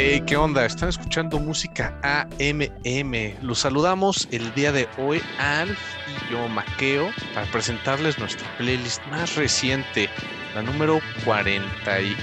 [0.00, 0.64] Hey, ¿qué onda?
[0.64, 3.34] Están escuchando música AMM.
[3.42, 5.76] Los saludamos el día de hoy, Alf
[6.06, 10.08] y yo, Maqueo, para presentarles nuestra playlist más reciente,
[10.54, 12.16] la número 41.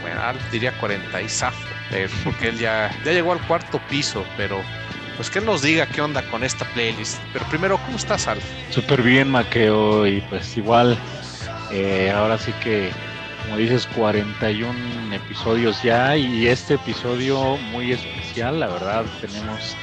[0.00, 1.26] Bueno, Alf diría 40 y
[2.24, 4.62] porque él ya, ya llegó al cuarto piso, pero
[5.16, 7.20] pues que nos diga qué onda con esta playlist.
[7.32, 8.44] Pero primero, ¿cómo estás, Alf?
[8.70, 10.96] Súper bien, Maqueo, y pues igual,
[11.72, 12.92] eh, ahora sí que
[13.42, 19.76] como dices, 41 episodios ya y este episodio muy especial, la verdad, tenemos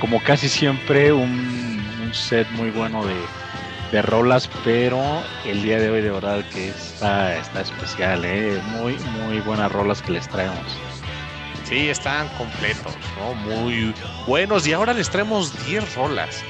[0.00, 3.16] como casi siempre un, set muy bueno de,
[3.90, 5.02] de, rolas, pero
[5.44, 8.60] el día de hoy de verdad que está, está especial, ¿eh?
[8.70, 10.78] muy, muy buenas rolas que les traemos.
[11.64, 13.34] Sí, están completos, ¿no?
[13.34, 13.94] Muy
[14.26, 16.44] buenos y ahora les traemos 10 rolas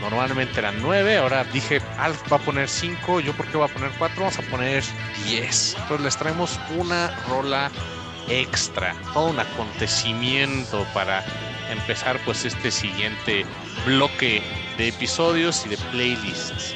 [0.00, 3.72] normalmente eran 9, ahora dije, Alf va a poner 5, yo por qué voy a
[3.72, 4.84] poner 4, vamos a poner
[5.24, 5.76] 10.
[5.78, 7.70] Entonces les traemos una rola
[8.28, 11.24] extra, todo un acontecimiento para
[11.70, 13.44] empezar pues este siguiente
[13.84, 14.42] bloque
[14.78, 16.74] de episodios y de playlists.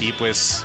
[0.00, 0.64] Y pues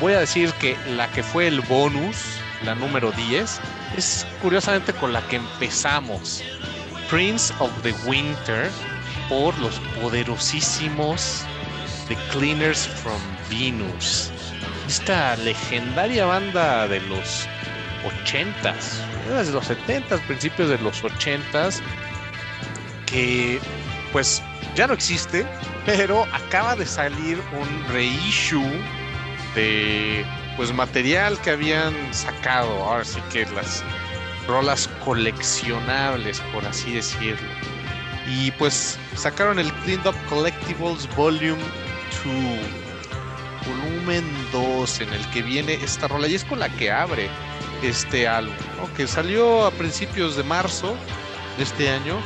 [0.00, 2.16] voy a decir que la que fue el bonus,
[2.64, 3.60] la número 10,
[3.96, 6.42] es curiosamente con la que empezamos.
[7.10, 8.70] Prince of the Winter
[9.28, 11.44] por los poderosísimos
[12.08, 13.20] The Cleaners from
[13.50, 14.30] Venus.
[14.86, 17.46] Esta legendaria banda de los
[18.28, 21.80] 80s, de los 70s, principios de los 80s,
[23.06, 23.60] que
[24.12, 24.42] pues
[24.74, 25.46] ya no existe,
[25.86, 28.82] pero acaba de salir un reissue
[29.54, 30.24] de
[30.56, 33.82] pues material que habían sacado, ahora sí que las
[34.46, 37.48] rolas coleccionables, por así decirlo.
[38.26, 41.62] Y pues sacaron el Cleaned Up Collectibles Volume
[42.24, 42.82] 2,
[43.66, 47.28] volumen 2, en el que viene esta rola y es con la que abre
[47.82, 48.54] este álbum,
[48.96, 50.96] que salió a principios de marzo
[51.56, 52.16] de este año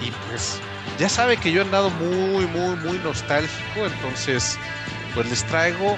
[0.00, 0.60] y pues
[0.98, 4.58] ya sabe que yo he andado muy, muy, muy nostálgico, entonces
[5.14, 5.96] pues les traigo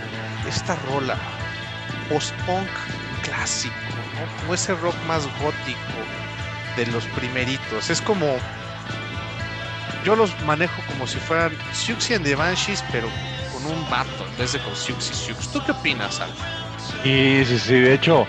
[0.49, 1.19] esta rola
[2.09, 2.69] post-punk
[3.23, 3.75] clásico,
[4.41, 5.79] como ese rock más gótico
[6.77, 8.27] de los primeritos, es como
[10.05, 13.09] yo los manejo como si fueran Siouxsie and the Banshees, pero
[13.53, 15.49] con un vato en vez de con Siouxsie Siux.
[15.49, 16.35] ¿Tú qué opinas, Alf?
[17.03, 18.27] Sí, sí, sí, de hecho,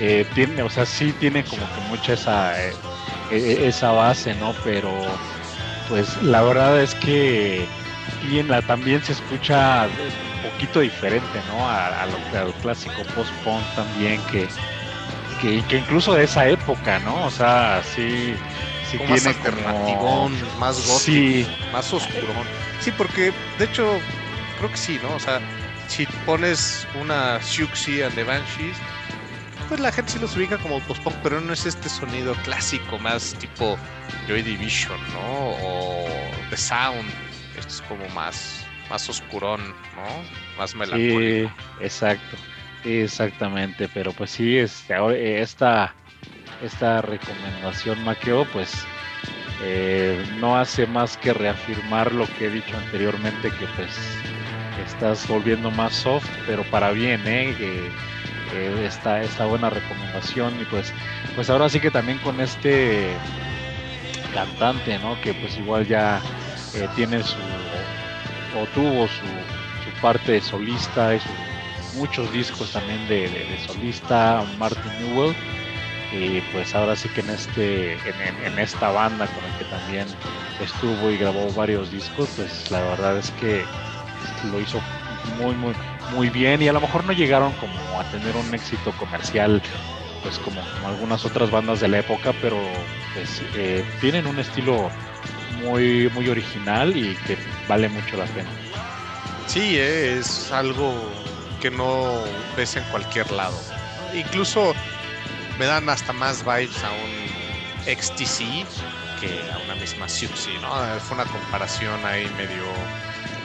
[0.00, 2.74] eh, tiene, o sea, sí tiene como que mucha esa, eh,
[3.30, 4.54] e, e, esa base, ¿no?
[4.64, 4.90] Pero,
[5.88, 7.66] pues, la verdad es que
[8.48, 11.68] la, también se escucha un poquito diferente, ¿no?
[11.68, 14.48] A, lo, al clásico post-punk también, que,
[15.40, 17.26] que, que incluso de esa época, ¿no?
[17.26, 18.34] O sea, sí
[18.90, 22.46] sí más alternativón, más gótico, más oscurón.
[22.80, 23.98] Sí, porque de hecho
[24.58, 25.14] creo que sí, ¿no?
[25.14, 25.40] O sea,
[25.88, 28.76] si pones una Siouxsie and the Banshees,
[29.68, 33.34] pues la gente sí los ubica como post-punk, pero no es este sonido clásico más
[33.38, 33.78] tipo
[34.26, 35.50] Joy Division, ¿no?
[35.62, 36.06] O
[36.50, 37.08] The Sound.
[37.56, 39.60] Esto es como más, más oscurón,
[39.94, 40.58] ¿no?
[40.58, 41.48] Más melancólico.
[41.48, 42.36] Sí, exacto.
[42.82, 45.94] Exactamente, pero pues sí, este, esta
[46.62, 48.72] esta recomendación Maqueo, pues
[49.62, 53.90] eh, no hace más que reafirmar lo que he dicho anteriormente, que pues
[54.86, 57.54] estás volviendo más soft, pero para bien, ¿eh?
[58.84, 60.92] esta, esta buena recomendación y pues,
[61.34, 63.12] pues ahora sí que también con este
[64.34, 65.20] cantante, ¿no?
[65.20, 66.20] Que pues igual ya
[66.74, 67.36] eh, tiene su,
[68.58, 69.24] o tuvo su,
[70.00, 71.20] parte solista y
[71.96, 75.34] muchos discos también de, de solista, Martin Newell
[76.12, 80.06] y pues ahora sí que en este en, esta banda con el que también
[80.60, 83.64] estuvo y grabó varios discos pues la verdad es que
[84.50, 84.80] lo hizo
[85.38, 85.74] muy muy
[86.12, 89.62] muy bien y a lo mejor no llegaron como a tener un éxito comercial
[90.22, 92.58] pues como, algunas otras bandas de la época pero
[93.14, 94.90] pues eh, tienen un estilo
[95.62, 97.36] muy muy original y que
[97.68, 98.50] vale mucho la pena.
[99.46, 100.94] Sí es algo
[101.60, 102.22] que no
[102.56, 103.56] ves en cualquier lado.
[104.14, 104.74] Incluso
[105.60, 108.64] me dan hasta más vibes a un XTC
[109.20, 110.70] que a una misma Siouxsie, ¿no?
[111.00, 112.64] Fue una comparación ahí medio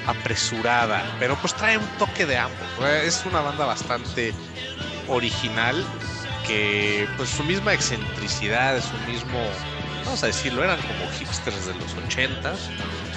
[0.07, 2.67] apresurada, pero pues trae un toque de ambos.
[3.03, 4.33] Es una banda bastante
[5.09, 5.75] original
[6.47, 9.37] que pues su misma excentricidad, su mismo,
[10.05, 12.69] vamos a decirlo, eran como hipsters de los ochentas,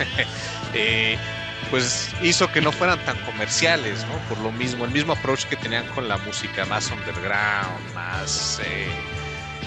[0.75, 1.17] eh,
[1.71, 4.19] pues hizo que no fueran tan comerciales, ¿no?
[4.29, 8.87] Por lo mismo, el mismo approach que tenían con la música más underground, más eh,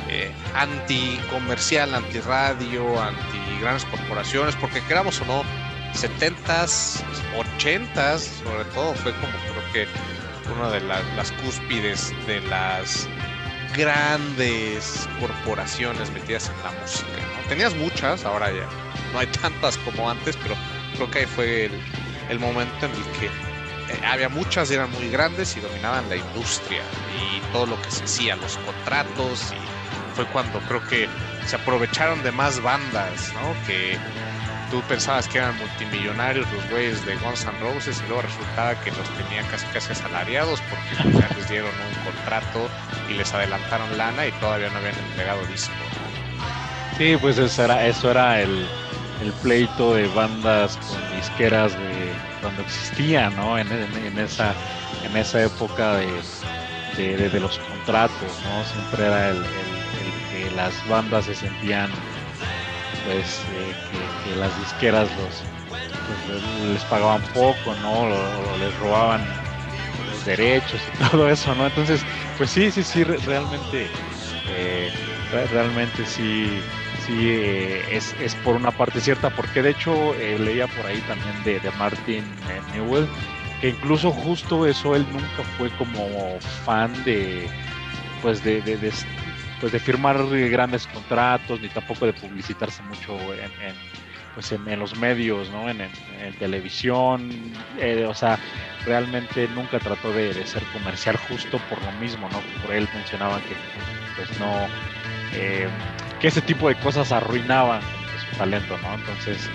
[0.09, 5.43] eh, anti-comercial, anti-radio, anti-grandes corporaciones, porque queramos o no,
[5.93, 7.03] 70s,
[7.59, 9.87] 80s, sobre todo, fue como creo que
[10.51, 13.07] una de las cúspides de las
[13.75, 17.07] grandes corporaciones metidas en la música.
[17.47, 18.67] Tenías muchas, ahora ya
[19.13, 20.55] no hay tantas como antes, pero
[20.95, 21.71] creo que ahí fue el,
[22.29, 26.81] el momento en el que eh, había muchas eran muy grandes y dominaban la industria
[27.19, 31.07] y todo lo que se hacía, los contratos y fue cuando creo que
[31.45, 33.55] se aprovecharon de más bandas, ¿no?
[33.65, 33.97] Que
[34.69, 38.91] tú pensabas que eran multimillonarios los güeyes de Guns N' Roses y luego resultaba que
[38.91, 42.69] los tenían casi casi asalariados porque pues, ya les dieron un contrato
[43.09, 45.73] y les adelantaron lana y todavía no habían entregado disco.
[46.97, 48.65] Sí, pues eso era, eso era el,
[49.21, 53.57] el pleito de bandas con disqueras de cuando existía, ¿no?
[53.57, 53.67] En,
[54.17, 54.53] esa,
[55.03, 58.65] en esa época de, de, los contratos, ¿no?
[58.65, 61.89] Siempre era el, el que las bandas se sentían
[63.05, 63.73] pues eh,
[64.23, 65.43] que, las disqueras los
[66.27, 68.09] pues, les pagaban poco, ¿no?
[68.59, 69.21] Les robaban
[70.09, 71.67] los derechos y todo eso, ¿no?
[71.67, 72.01] Entonces,
[72.37, 73.87] pues sí, sí, sí, realmente,
[74.49, 74.91] eh,
[75.51, 76.61] realmente sí,
[77.05, 81.43] sí eh, es, es, por una parte cierta, porque de hecho leía por ahí también
[81.43, 82.23] de, de Martin
[82.73, 83.07] Newell,
[83.59, 87.47] que incluso justo eso él nunca fue como fan de
[88.21, 88.91] pues de, de,
[89.59, 93.51] pues de firmar grandes contratos ni tampoco de publicitarse mucho en,
[94.33, 95.69] pues en, los medios, ¿no?
[95.69, 95.89] En,
[96.39, 97.29] televisión,
[97.77, 98.39] eh, o sea,
[98.85, 102.41] realmente nunca trató de, ser comercial justo por lo mismo, ¿no?
[102.63, 103.55] Por él mencionaba que
[104.15, 104.67] pues no,
[105.33, 105.67] eh,
[106.21, 108.93] que ese tipo de cosas arruinaban su talento, ¿no?
[108.93, 109.49] Entonces,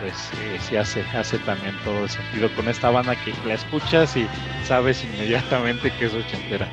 [0.00, 4.16] pues eh, sí hace, hace también todo el sentido con esta banda que la escuchas
[4.16, 4.26] y
[4.64, 6.68] sabes inmediatamente que es ochentera.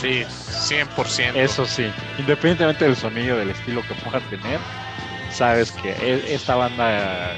[0.00, 1.34] Sí, 100%.
[1.34, 4.60] Eso sí, independientemente del sonido, del estilo que pueda tener,
[5.30, 7.34] sabes que e, esta banda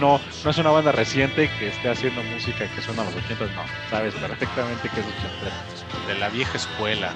[0.00, 3.44] no, no es una banda reciente que esté haciendo música que suena a los 80,
[3.54, 6.08] no, sabes perfectamente que es 80.
[6.12, 7.12] De la vieja escuela.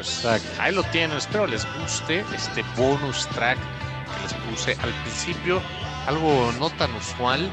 [0.00, 0.24] Pues
[0.58, 5.60] ahí lo tienen, espero les guste este bonus track que les puse al principio,
[6.06, 7.50] algo no tan usual,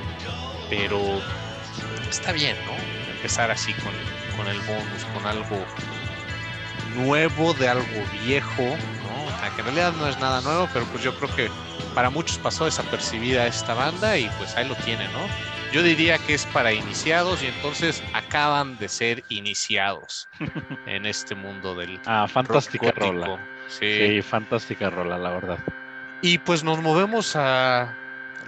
[0.70, 0.98] pero
[2.10, 3.12] está bien, ¿no?
[3.16, 3.92] Empezar así con,
[4.38, 5.58] con el bonus, con algo
[6.96, 7.86] nuevo de algo
[8.24, 9.54] viejo, ¿no?
[9.54, 11.52] que en realidad no es nada nuevo, pero pues yo creo que
[11.94, 15.57] para muchos pasó desapercibida esta banda y pues ahí lo tiene, ¿no?
[15.74, 20.28] Yo diría que es para iniciados y entonces acaban de ser iniciados
[20.86, 23.38] en este mundo del Ah, fantástica rola.
[23.68, 24.22] Sí.
[24.22, 25.60] fantástica rola, la verdad.
[26.22, 27.94] Y pues nos movemos a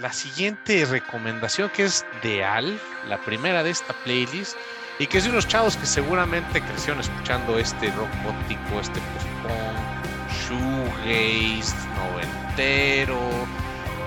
[0.00, 4.56] la siguiente recomendación que es de Al, la primera de esta playlist
[4.98, 10.00] y que es de unos chavos que seguramente crecieron escuchando este rock gótico, este post-punk,
[10.48, 13.18] shoegaze, noventero,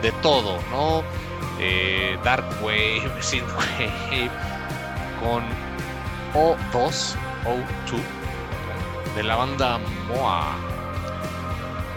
[0.01, 1.03] de todo, ¿no?
[1.59, 4.29] Eh, dark wave, synthwave,
[5.19, 5.43] con
[6.33, 8.01] O2, O2,
[9.15, 10.55] de la banda Moa.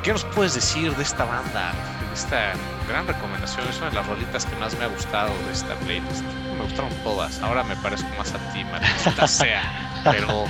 [0.03, 1.73] ¿Qué nos puedes decir de esta banda?
[2.09, 2.53] De esta
[2.89, 6.25] gran recomendación, es una de las rolitas que más me ha gustado de esta playlist
[6.57, 7.41] me gustaron todas.
[7.43, 9.63] Ahora me parezco más a ti, maldita sea.
[10.05, 10.45] Pero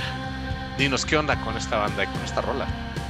[0.77, 2.65] dinos, ¿qué onda con esta banda y con esta rola?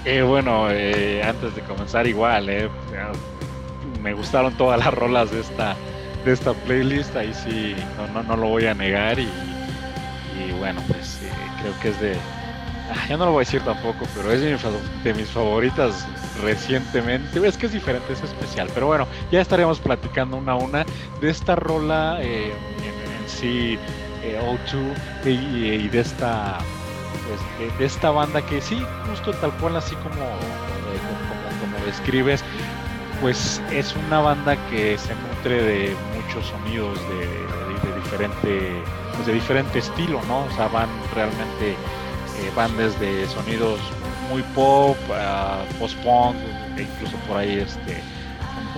[0.06, 2.70] Eh, bueno, eh, antes de comenzar, igual, eh,
[4.08, 5.76] me gustaron todas las rolas de esta,
[6.24, 7.14] de esta playlist.
[7.18, 9.20] Ahí sí, no, no, no lo voy a negar.
[9.20, 9.28] Y,
[10.60, 11.30] bueno, pues eh,
[11.62, 12.16] creo que es de.
[12.90, 16.08] Ah, ya no lo voy a decir tampoco, pero es de mis favoritas
[16.42, 17.46] recientemente.
[17.46, 18.70] Es que es diferente, es especial.
[18.74, 20.86] Pero bueno, ya estaremos platicando una a una
[21.20, 23.78] de esta rola eh, en, sí,
[24.24, 26.60] eh, O2 y, de esta
[27.28, 31.00] pues, esta banda que sí, justo tal cual así como, eh,
[31.60, 32.42] como, como, describes,
[33.22, 38.82] pues es una banda que se nutre de muchos sonidos de, de, diferente
[39.16, 40.46] pues de diferente estilo, ¿no?
[40.46, 41.76] O sea, van realmente
[42.56, 43.80] van desde sonidos
[44.30, 44.98] muy pop,
[45.80, 46.36] post-punk,
[46.78, 48.02] e incluso por ahí este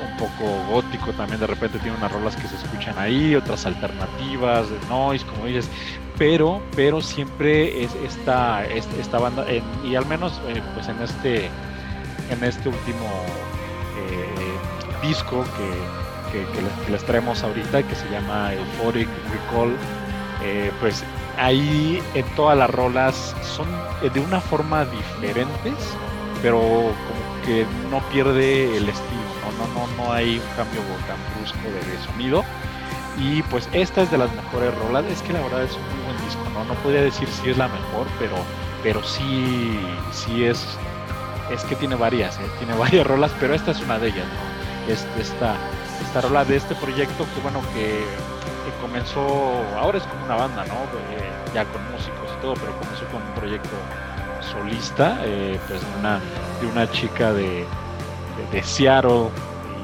[0.02, 4.70] un, poco gótico también de repente tiene unas rolas que se escuchan ahí, otras alternativas,
[4.70, 5.70] de noise, como dices,
[6.18, 9.46] pero, pero siempre es esta, esta, banda,
[9.84, 11.50] y al menos eh, pues en este,
[12.30, 13.59] en este último eh,
[15.02, 15.44] disco
[16.32, 19.76] que, que, les, traemos ahorita, que se llama Euphoric Recall,
[20.44, 21.04] eh, pues
[21.38, 23.68] ahí en todas las rolas son
[24.02, 25.74] de una forma diferentes,
[26.42, 29.20] pero como que no pierde el estilo,
[29.58, 32.44] no, no, no, no hay un cambio tan brusco de, sonido.
[33.18, 36.06] Y pues esta es de las mejores rolas, es que la verdad es un muy
[36.06, 38.36] buen disco, no, no podría decir si es la mejor, pero,
[38.82, 39.78] pero sí,
[40.12, 40.66] sí es,
[41.52, 42.50] es que tiene varias, ¿eh?
[42.58, 44.60] tiene varias rolas, pero esta es una de ellas, ¿no?
[44.94, 45.56] esta,
[46.02, 48.04] esta rola de este proyecto que bueno que
[48.82, 49.22] comenzó,
[49.78, 50.76] ahora es como una banda, ¿no?
[51.54, 53.70] ya con músicos y todo, pero comenzó con un proyecto
[54.42, 56.20] solista, eh, pues de una,
[56.62, 57.66] de una chica de,
[58.52, 59.30] de, Seattle,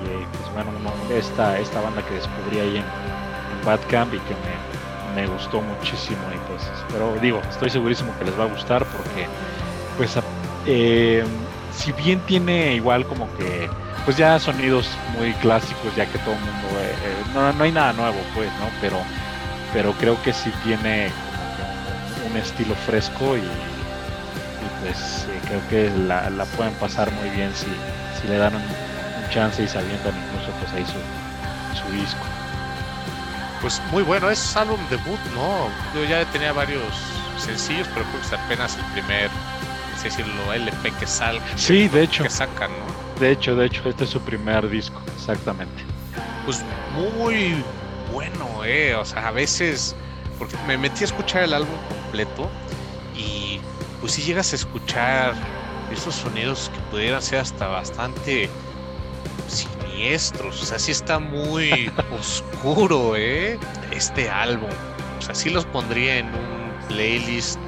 [0.04, 0.72] y eh, pues bueno,
[1.10, 5.62] esta, esta banda que descubrí ahí en, en Bad Camp y que me, me, gustó
[5.62, 9.28] muchísimo y pues pero digo, estoy segurísimo que les va a gustar porque
[9.98, 10.18] pues
[11.76, 13.70] si bien tiene igual como que
[14.06, 16.68] pues ya sonidos muy clásicos ya que todo el mundo
[17.34, 19.00] no, no hay nada nuevo pues no pero
[19.76, 21.12] pero creo que sí tiene
[22.32, 23.44] un, estilo fresco y,
[24.82, 27.66] pues eh, creo que la, pueden pasar muy bien si,
[28.20, 28.64] si le dan un,
[29.30, 32.24] chance y sabiendo incluso pues ahí su, su disco.
[33.60, 35.68] Pues muy bueno, es álbum debut, ¿no?
[35.94, 36.84] Yo ya tenía varios
[37.38, 39.30] sencillos, pero creo que es apenas el primer,
[40.10, 41.46] sé decirlo, LP que salga.
[41.56, 42.24] Sí, de hecho.
[42.24, 43.20] Que sacan, ¿no?
[43.20, 45.84] De hecho, de hecho, este es su primer disco, exactamente.
[46.46, 46.62] Pues
[46.94, 47.64] muy
[48.12, 48.96] bueno, eh.
[48.96, 49.96] O sea, a veces,
[50.38, 52.50] porque me metí a escuchar el álbum completo
[53.16, 53.60] y
[54.02, 55.34] pues si llegas a escuchar
[55.92, 58.50] esos sonidos que pudieran ser hasta bastante
[59.48, 60.62] siniestros.
[60.62, 63.58] O sea, sí está muy oscuro, eh.
[63.92, 64.70] Este álbum.
[65.18, 67.60] O sea, sí los pondría en un playlist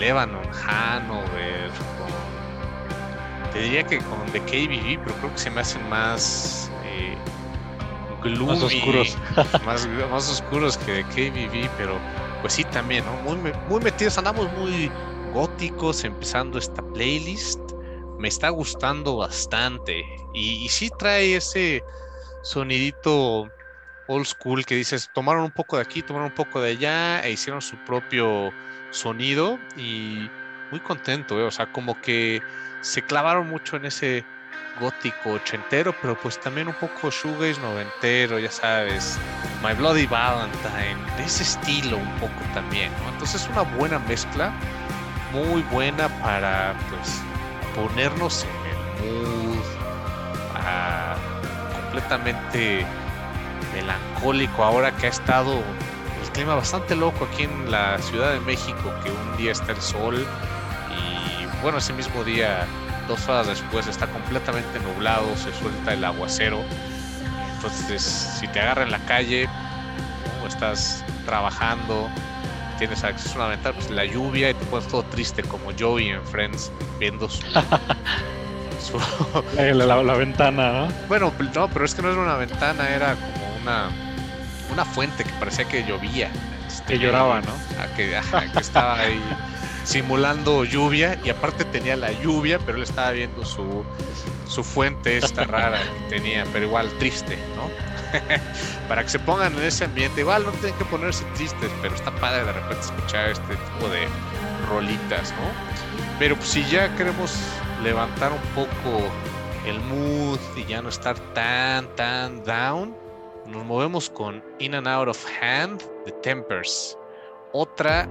[0.00, 3.52] Lebanon, Hanover, con...
[3.52, 6.70] Te diría que con The KBB, pero creo que se me hacen más
[8.28, 9.16] más oscuros.
[10.10, 11.98] más, oscuros que KBB, pero
[12.40, 13.14] pues sí también, ¿no?
[13.22, 14.90] Muy, muy metidos, andamos muy
[15.32, 17.60] góticos empezando esta playlist.
[18.18, 20.04] Me está gustando bastante.
[20.34, 21.82] Y, y sí trae ese
[22.42, 23.50] sonidito
[24.10, 27.30] old school que dices, tomaron un poco de aquí, tomaron un poco de allá e
[27.30, 28.52] hicieron su propio
[28.90, 30.28] sonido y
[30.72, 31.44] muy contento, ¿eh?
[31.44, 32.42] o sea, como que
[32.80, 34.24] se clavaron mucho en ese
[34.80, 39.16] gótico ochentero, pero pues también un poco shoegaze noventero, ya sabes,
[39.62, 43.10] My Bloody Valentine, de ese estilo un poco también, ¿no?
[43.10, 44.52] Entonces es una buena mezcla,
[45.32, 47.22] muy buena para pues
[47.76, 49.64] ponernos en el mood
[50.56, 51.14] ah,
[51.80, 52.84] completamente
[53.72, 58.92] melancólico ahora que ha estado el clima bastante loco aquí en la Ciudad de México,
[59.02, 60.26] que un día está el sol
[60.90, 62.66] y bueno, ese mismo día
[63.08, 66.62] dos horas después está completamente nublado, se suelta el aguacero.
[67.56, 69.48] Entonces, si te agarra en la calle
[70.42, 72.08] o estás trabajando,
[72.78, 76.08] tienes acceso a una ventana, pues la lluvia y te pones todo triste como Joey
[76.08, 77.42] en Friends viendo su.
[79.56, 80.88] la, ventana, ¿no?
[81.08, 83.90] Bueno, no, pero es que no era una ventana, era como una,
[84.72, 86.30] una fuente que parecía que llovía.
[86.66, 87.52] Este, que lloraba, ¿no?
[87.96, 88.18] que,
[88.52, 89.20] que estaba ahí
[89.84, 93.84] simulando lluvia y aparte tenía la lluvia, pero él estaba viendo su,
[94.46, 97.70] su fuente esta rara que tenía, pero igual triste, ¿no?
[98.88, 102.10] Para que se pongan en ese ambiente, igual no tienen que ponerse tristes, pero está
[102.16, 104.08] padre de repente escuchar este tipo de
[104.68, 106.18] rolitas, ¿no?
[106.18, 107.32] Pero pues, si ya queremos
[107.82, 109.00] levantar un poco
[109.66, 112.94] el mood y ya no estar tan, tan down,
[113.46, 116.96] nos movemos con In and Out of Hand de Tempers
[117.52, 118.08] otra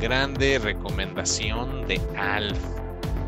[0.00, 2.58] grande recomendación de Alf.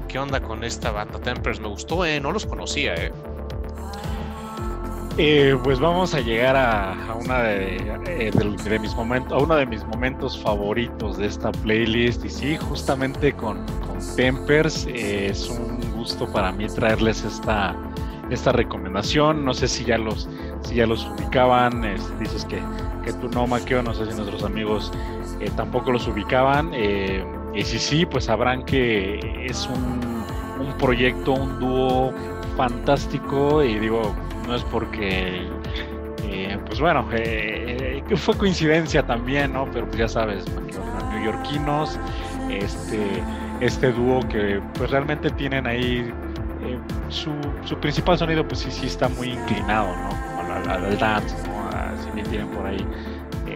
[0.08, 1.60] ¿Qué onda con esta banda Tempers?
[1.60, 3.12] Me gustó, eh, no los conocía, eh.
[5.18, 9.84] eh pues vamos a llegar a, una eh, de, mis momentos, a uno de mis
[9.84, 12.24] momentos favoritos de esta playlist.
[12.24, 13.64] Y sí, justamente con,
[14.16, 17.76] Tempers es un gusto para mí traerles esta,
[18.30, 19.44] esta recomendación.
[19.44, 20.28] No sé si ya los,
[20.62, 21.82] si ya los ubicaban.
[22.18, 22.60] dices que,
[23.04, 24.92] que tú no, Maqueo, no sé si nuestros amigos
[25.40, 26.70] eh, tampoco los ubicaban.
[26.72, 30.00] Eh, y si sí, pues sabrán que es un,
[30.78, 32.12] proyecto, un dúo
[32.56, 34.14] fantástico y digo,
[34.46, 35.46] no es porque,
[36.24, 37.06] eh, pues bueno,
[38.16, 39.68] fue coincidencia también, ¿no?
[39.72, 40.44] Pero pues ya sabes,
[41.10, 41.98] neoyorquinos,
[42.50, 43.22] este,
[43.60, 46.12] este dúo que pues realmente tienen ahí
[47.08, 47.30] su,
[47.64, 50.31] su, principal sonido pues sí, sí está muy inclinado, ¿no?
[50.68, 52.02] Al, dance, ¿no?
[52.02, 52.86] Si bien tienen por ahí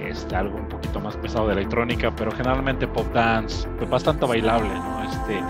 [0.08, 4.70] este, algo un poquito más pesado de electrónica, pero generalmente pop dance, pues bastante bailable.
[5.08, 5.40] Este,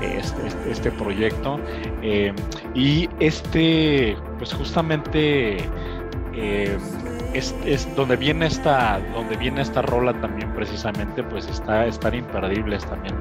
[0.00, 1.58] este, este, este proyecto.
[2.02, 2.32] Eh,
[2.74, 5.58] y este, pues justamente
[6.34, 6.78] eh,
[7.34, 12.84] es, es, donde viene esta, donde viene esta rola también precisamente, pues está estar imperdibles
[12.86, 13.14] también.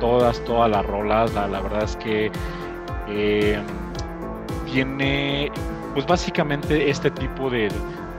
[0.00, 2.30] Todas, todas las rolas, la, verdad es que
[3.08, 3.58] eh,
[4.70, 5.50] tiene,
[5.94, 7.70] pues básicamente este tipo de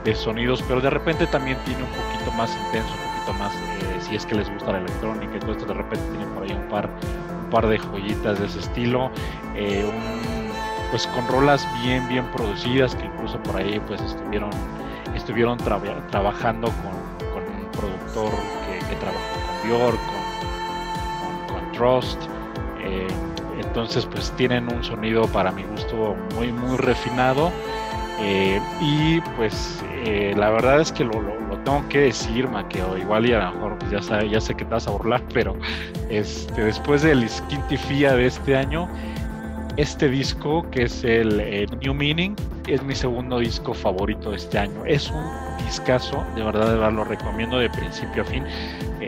[0.06, 3.98] de sonidos, pero de repente también tiene un poquito más intenso, un poquito más, eh,
[4.00, 6.52] si es que les gusta la electrónica y todo esto, de repente tiene por ahí
[6.52, 6.88] un par,
[7.42, 9.10] un par de joyitas de ese estilo,
[9.56, 9.84] eh,
[10.92, 14.50] pues con rolas bien, bien producidas, que incluso por ahí pues estuvieron,
[15.16, 18.30] estuvieron trabajando con, con, un productor
[18.88, 20.00] que, trabajó con Björk,
[21.48, 22.22] con, con, Trust.
[22.78, 23.08] Eh,
[23.76, 27.52] entonces pues tienen un sonido para mi gusto muy muy refinado.
[28.22, 31.12] Eh, y pues eh, la verdad es que lo,
[31.62, 34.70] tengo que decir, Maqueo, igual y a lo mejor pues, ya, ya sé que te
[34.70, 35.54] vas a burlar, pero
[36.08, 38.88] este, después del Fia de este año,
[39.76, 42.34] este disco, que es el New Meaning,
[42.66, 44.86] es mi segundo disco favorito de este año.
[44.86, 45.24] Es un
[45.66, 48.42] discazo, de verdad, de verdad lo recomiendo de principio a fin.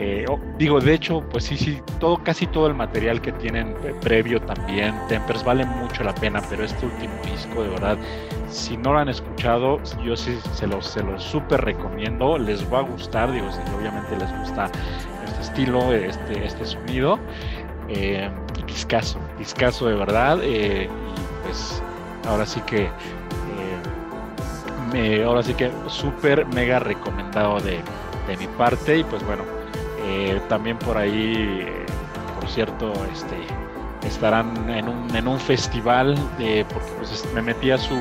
[0.01, 0.25] Eh,
[0.57, 4.95] digo, de hecho, pues sí, sí, todo, casi todo el material que tienen previo también,
[5.09, 7.97] Tempers, vale mucho la pena, pero este último disco, de verdad,
[8.49, 12.79] si no lo han escuchado, yo sí se los, se los súper recomiendo, les va
[12.79, 14.71] a gustar, digo, si obviamente les gusta
[15.25, 17.19] este estilo, este, este sonido.
[17.89, 18.29] Eh,
[18.67, 20.39] discaso, discaso de verdad.
[20.43, 21.81] Eh, y pues
[22.27, 22.89] ahora sí que
[24.93, 27.79] eh, ahora sí que súper mega recomendado de,
[28.27, 28.97] de, mi parte.
[28.97, 29.43] Y pues bueno,
[30.09, 31.67] eh, también por ahí,
[32.39, 33.35] por cierto, este
[34.07, 37.95] estarán en un, en un festival de, porque pues me metí a su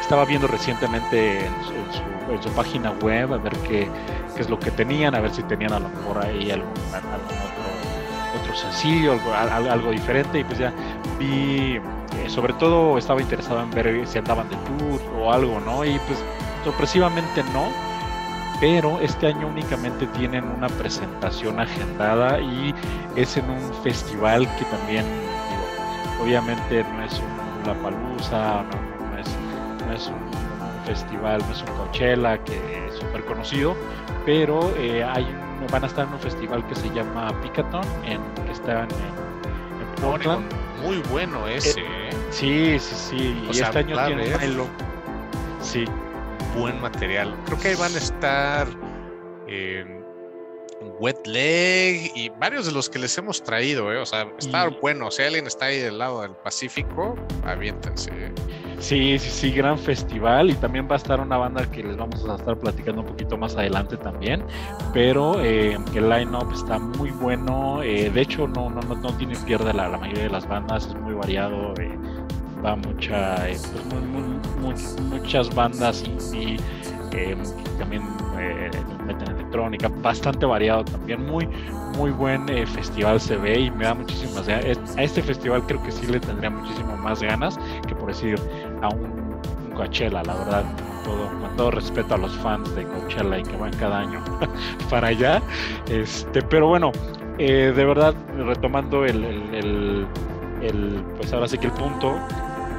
[0.00, 3.88] estaba viendo recientemente en su, en su, página web a ver qué,
[4.34, 8.40] qué, es lo que tenían, a ver si tenían a lo mejor ahí algún, algún
[8.40, 10.72] otro sencillo, algo, algo, diferente, y pues ya
[11.18, 15.84] vi, eh, sobre todo estaba interesado en ver si andaban de tour o algo, ¿no?
[15.84, 16.22] Y pues
[16.64, 17.68] sorpresivamente no,
[18.60, 22.74] pero este año únicamente tienen una presentación agendada y
[23.16, 29.18] es en un festival que también, digo, obviamente no es un La Palusa, no, no,
[29.18, 29.28] es,
[29.86, 33.74] no es un festival, no es un Coachella que es súper conocido,
[34.24, 35.26] pero eh, hay
[35.70, 40.02] van a estar en un festival que se llama Picaton, en, que está en, en
[40.02, 40.44] Portland.
[40.82, 41.80] Muy bueno ese.
[41.80, 42.10] Eh, ¿eh?
[42.30, 43.48] sí, sí, sí.
[43.50, 44.24] y este año tiene
[45.60, 45.84] Sí.
[46.56, 47.34] Buen material.
[47.46, 48.66] Creo que ahí van a estar.
[49.48, 49.84] Eh,
[51.00, 53.98] Wet Leg y varios de los que les hemos traído, ¿eh?
[53.98, 55.10] o sea, está bueno.
[55.10, 58.12] Si alguien está ahí del lado del Pacífico, aviéntense.
[58.78, 62.24] Sí, sí, sí, gran festival y también va a estar una banda que les vamos
[62.28, 64.44] a estar platicando un poquito más adelante también,
[64.92, 69.36] pero eh, el line-up está muy bueno, eh, de hecho no, no, no, no tiene
[69.46, 71.96] pierde la, la, mayoría de las bandas, es muy variado, eh,
[72.64, 74.33] va mucha, pues muy, muy,
[74.64, 76.56] muchas bandas y,
[77.78, 78.02] también
[79.06, 81.48] meten electrónica, bastante variado también, muy,
[81.96, 84.96] muy buen festival se ve y me da muchísimas ganas.
[84.96, 88.36] A este festival creo que sí le tendría muchísimo más ganas que por decir
[88.82, 89.24] a un,
[89.74, 90.64] Coachella, la verdad,
[91.04, 94.22] todo, con todo respeto a los fans de Coachella y que van cada año
[94.90, 95.42] para allá.
[95.90, 96.92] Este, pero bueno,
[97.38, 100.06] eh, de verdad, retomando el,
[101.16, 102.16] pues ahora sí que el punto,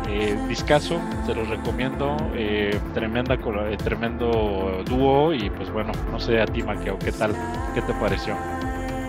[0.07, 6.41] eh, discaso, se los recomiendo, eh, tremenda, eh, tremendo dúo y pues bueno, no sé
[6.41, 7.33] a ti Maqueo, ¿qué tal?
[7.73, 8.35] ¿Qué te pareció?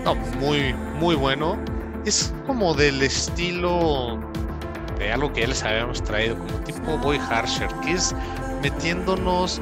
[0.04, 1.58] No, muy, muy bueno.
[2.04, 4.20] Es como del estilo
[4.98, 8.14] de algo que ya les habíamos traído, como tipo Boy Harsher, que es
[8.62, 9.60] metiéndonos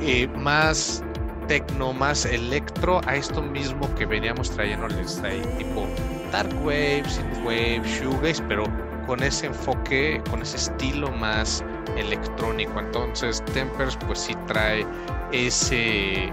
[0.00, 1.02] eh, más
[1.48, 5.86] tecno, más electro a esto mismo que veníamos trayéndoles ahí, tipo
[6.32, 8.64] Dark Wave, Synthwave, Shoegaze, pero
[9.10, 11.64] con ese enfoque, con ese estilo más
[11.96, 12.78] electrónico.
[12.78, 14.86] Entonces, Tempers, pues sí trae
[15.32, 16.32] ese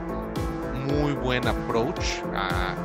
[0.85, 2.75] muy buen approach a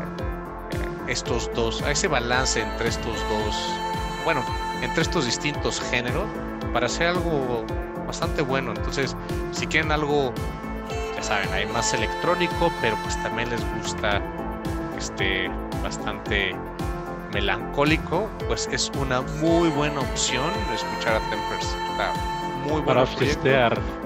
[1.09, 3.55] estos dos, a ese balance entre estos dos,
[4.25, 4.43] bueno,
[4.81, 6.25] entre estos distintos géneros
[6.73, 7.63] para hacer algo
[8.07, 8.73] bastante bueno.
[8.75, 9.15] Entonces,
[9.51, 10.33] si quieren algo,
[11.15, 14.23] ya saben, hay más electrónico, pero pues también les gusta
[14.97, 15.51] este
[15.83, 16.57] bastante
[17.33, 21.77] melancólico, pues es una muy buena opción escuchar a Tempers.
[21.91, 22.13] Está
[22.65, 23.05] muy bueno.
[23.05, 23.07] Para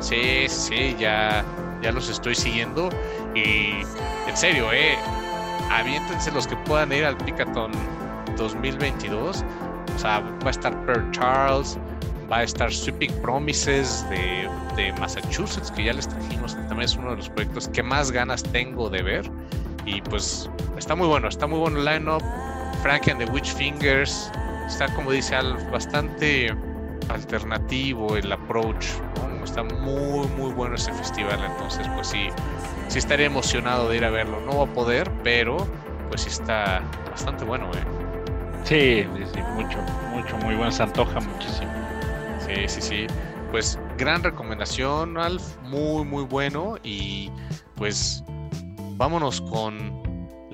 [0.01, 1.45] Sí, sí, ya,
[1.83, 2.89] ya los estoy siguiendo.
[3.35, 3.83] Y
[4.29, 4.97] en serio, eh,
[5.71, 7.73] aviéntense los que puedan ir al Picaton
[8.37, 9.45] 2022
[9.97, 11.79] o sea, va a estar Per Charles,
[12.31, 16.97] va a estar Sweeping Promises de, de, Massachusetts, que ya les trajimos, que también es
[16.97, 19.31] uno de los proyectos que más ganas tengo de ver.
[19.87, 22.23] Y pues está muy bueno, está muy bueno el lineup.
[22.83, 24.31] Frankie and the Witch Fingers,
[24.67, 26.55] está como dice Al, bastante
[27.09, 28.87] alternativo el approach.
[29.45, 31.39] Está muy, muy bueno ese festival.
[31.45, 32.29] Entonces, pues sí,
[32.89, 34.41] sí estaría emocionado de ir a verlo.
[34.41, 35.57] No va a poder, pero
[36.09, 37.85] pues sí está bastante bueno, eh.
[38.65, 39.79] Sí, sí, mucho,
[40.13, 41.71] mucho, muy bueno, se antoja muchísimo.
[42.45, 43.07] Sí, sí, sí.
[43.53, 46.77] Pues gran recomendación, Alf, muy, muy bueno.
[46.83, 47.31] Y
[47.77, 48.25] pues
[48.97, 50.03] vámonos con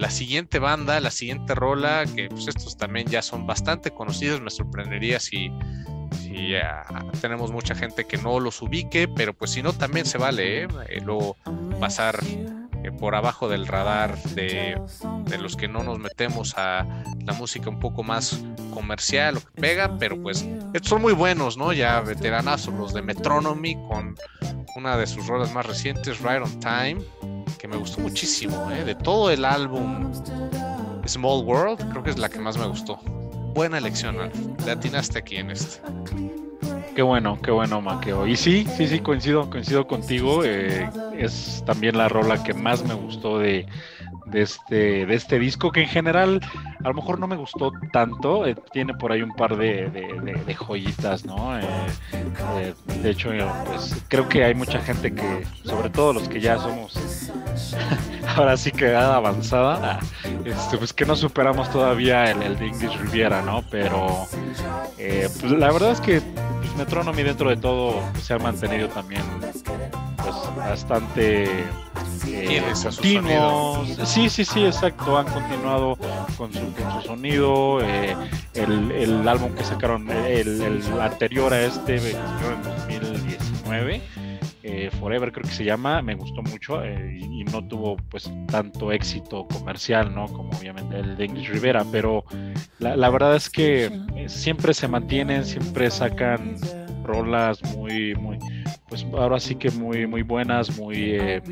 [0.02, 4.40] la siguiente banda, la siguiente rola, que pues estos también ya son bastante conocidos.
[4.40, 5.52] Me sorprendería si,
[6.20, 6.54] si
[7.20, 10.68] tenemos mucha gente que no los ubique, pero pues si no, también se vale, ¿eh?
[10.88, 11.36] eh luego
[11.78, 14.76] pasar eh, por abajo del radar de,
[15.26, 16.84] de, los que no nos metemos a
[17.24, 18.42] la música un poco más
[18.74, 21.72] comercial o que pega, pero pues estos son muy buenos, ¿no?
[21.72, 24.16] Ya veteranazos, los de Metronomy con
[24.74, 28.85] una de sus rolas más recientes, Right on Time, que me gustó muchísimo, ¿eh?
[28.85, 30.12] De todo el álbum
[31.07, 32.96] Small World, creo que es la que más me gustó.
[33.55, 34.16] Buena elección,
[34.66, 35.81] Le atinaste aquí en este.
[36.96, 38.27] Qué bueno, qué bueno, Maqueo.
[38.27, 40.42] Y sí, sí, sí, coincido, coincido contigo.
[40.44, 43.68] Eh, es también la rola que más me gustó de,
[44.27, 46.40] de este, de este disco, que en general
[46.84, 49.88] a lo mejor no me gustó tanto, eh, tiene por ahí un par de,
[50.46, 51.58] de, joyitas, ¿no?
[51.58, 51.62] Eh,
[52.58, 53.30] eh, de hecho,
[53.66, 56.94] pues creo que hay mucha gente que, sobre todo los que ya somos
[58.36, 60.00] ahora sí que edad avanzada,
[60.44, 63.62] este, pues que no superamos todavía el, el de English Riviera, ¿no?
[63.70, 64.26] Pero
[64.96, 69.22] pues la verdad es que pues, Metronomy dentro de todo se ha mantenido también
[70.16, 71.44] pues bastante
[72.26, 73.88] eh, continuos.
[74.04, 75.16] Sí, sí, sí, exacto.
[75.18, 75.96] Han continuado
[76.36, 77.80] con su, su sonido.
[77.82, 78.16] Eh,
[78.54, 84.02] el, el, álbum que sacaron, el, el anterior a este, en 2019.
[84.64, 88.92] Eh, Forever creo que se llama, me gustó mucho eh, y, no tuvo pues tanto
[88.92, 90.26] éxito comercial, ¿no?
[90.26, 92.24] Como obviamente el de English Rivera, pero
[92.78, 96.56] la, la verdad es que eh, siempre se mantienen, siempre sacan
[97.02, 98.38] rolas muy, muy,
[98.88, 101.42] pues ahora sí que muy, muy buenas, muy, eh,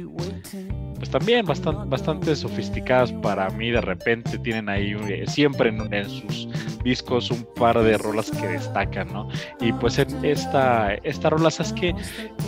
[1.00, 3.70] pues también bastante, sofisticadas para mí.
[3.70, 6.46] De repente tienen ahí eh, siempre en, sus
[6.84, 9.26] discos un par de rolas que destacan, ¿no?
[9.60, 11.94] Y pues esta, esta rola, ¿sabes que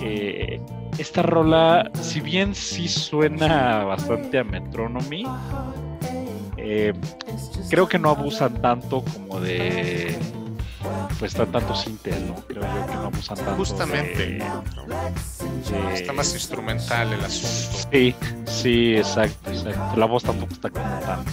[0.02, 0.60] eh,
[0.98, 5.24] esta rola, si bien sí suena bastante a Metronomy,
[7.70, 10.14] creo que no abusan tanto como de
[11.18, 12.34] pues está tanto Intel, ¿no?
[12.46, 13.54] Creo yo que no abusan tanto.
[13.56, 14.42] Justamente.
[15.92, 17.88] Está más instrumental el asunto.
[17.90, 18.14] Sí,
[18.46, 19.96] sí, exacto, exacto.
[19.96, 21.24] La voz tampoco está como tan,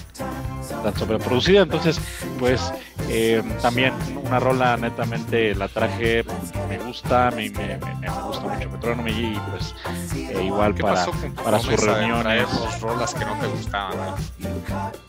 [0.79, 1.61] tan sobreproducida.
[1.61, 1.99] Entonces,
[2.39, 2.71] pues
[3.09, 6.23] eh, también una rola netamente la traje,
[6.67, 9.75] me gusta, me, me, me, gusta mucho Metronomy y pues
[10.15, 11.05] eh, igual para,
[11.43, 12.47] para sus reuniones.
[12.81, 14.15] rolas que no te gustaban.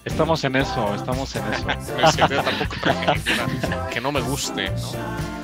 [0.05, 1.67] Estamos en eso, estamos en eso.
[2.29, 3.21] yo tampoco traje
[3.93, 5.40] que no me guste, ¿no?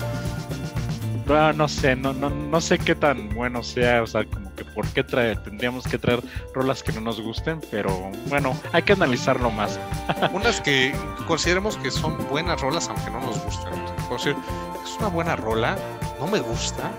[1.27, 4.87] No, sé, no, no, no sé qué tan bueno sea, o sea, como que por
[4.87, 6.23] qué trae, tendríamos que traer
[6.55, 9.81] rolas que no nos gusten, pero bueno, hay que analizarlo más.
[10.33, 10.95] Unas que
[11.27, 14.37] consideremos que son buenas rolas, aunque no nos gusten.
[14.85, 15.77] es una buena rola,
[16.21, 16.93] no me gusta,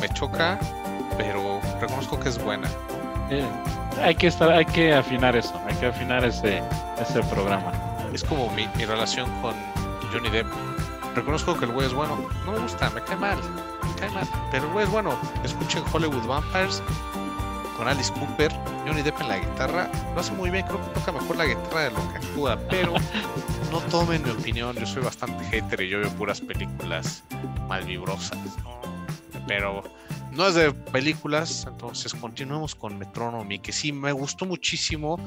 [0.00, 0.60] me choca,
[1.18, 2.68] pero reconozco que es buena.
[3.30, 3.44] Eh,
[4.00, 6.62] hay que estar, hay que afinar eso, hay que afinar ese,
[7.00, 7.72] ese programa.
[8.12, 9.54] Es como mi, mi relación con
[10.12, 10.46] Johnny Depp.
[11.16, 12.16] Reconozco que el güey es bueno,
[12.46, 13.38] no me gusta, me cae mal,
[14.50, 15.18] pero es bueno.
[15.44, 16.82] Escuchen Hollywood Vampires
[17.76, 18.52] con Alice Cooper,
[18.86, 21.80] Johnny Depp en la guitarra, lo hace muy bien, creo que toca mejor la guitarra
[21.84, 22.94] de lo que actúa, pero
[23.72, 27.24] no tomen mi opinión, yo soy bastante hater y yo veo puras películas
[27.68, 28.38] malvibrosas,
[29.46, 29.82] pero
[30.32, 35.18] no es de películas, entonces continuemos con Metronomy, que sí me gustó muchísimo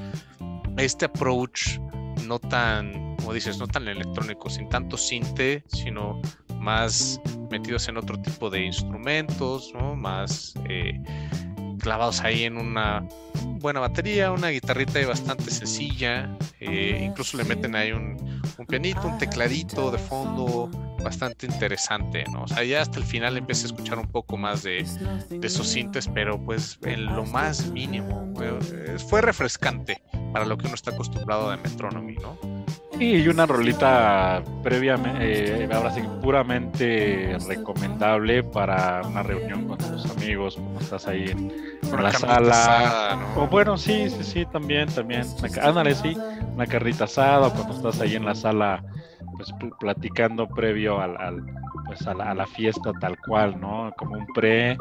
[0.77, 1.79] este approach
[2.25, 6.21] no tan, como dices, no tan electrónico, sin tanto cinte, sino
[6.65, 9.95] más metidos en otro tipo de instrumentos, ¿no?
[9.95, 10.99] más eh,
[11.79, 13.07] clavados ahí en una
[13.59, 19.17] buena batería, una guitarrita bastante sencilla, eh, incluso le meten ahí un, un, pianito, un
[19.19, 20.69] tecladito de fondo
[21.03, 22.43] bastante interesante, ¿no?
[22.43, 24.83] O sea, ya hasta el final empieza a escuchar un poco más de,
[25.29, 30.01] de esos sintes, pero pues en lo más mínimo, eh, fue refrescante
[30.33, 32.54] para lo que uno está acostumbrado de Metronomy, ¿no?
[32.99, 40.55] Y una rolita previa, eh, ahora sí, puramente recomendable para una reunión con tus amigos,
[40.55, 41.51] como estás ahí en,
[42.01, 43.19] la sala.
[43.35, 45.25] O bueno, sí, sí, sí, también, también.
[45.61, 46.17] Ándale, sí,
[46.53, 48.81] una carrita asada, o cuando estás ahí en la sala,
[49.35, 51.43] pues platicando previo al, al
[51.85, 53.93] pues a la, a la, fiesta tal cual, ¿no?
[53.97, 54.77] Como un pre,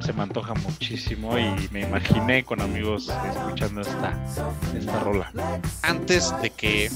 [0.00, 4.12] se me antoja muchísimo y me imaginé con amigos escuchando esta,
[4.76, 5.30] esta rola.
[5.82, 6.90] Antes de que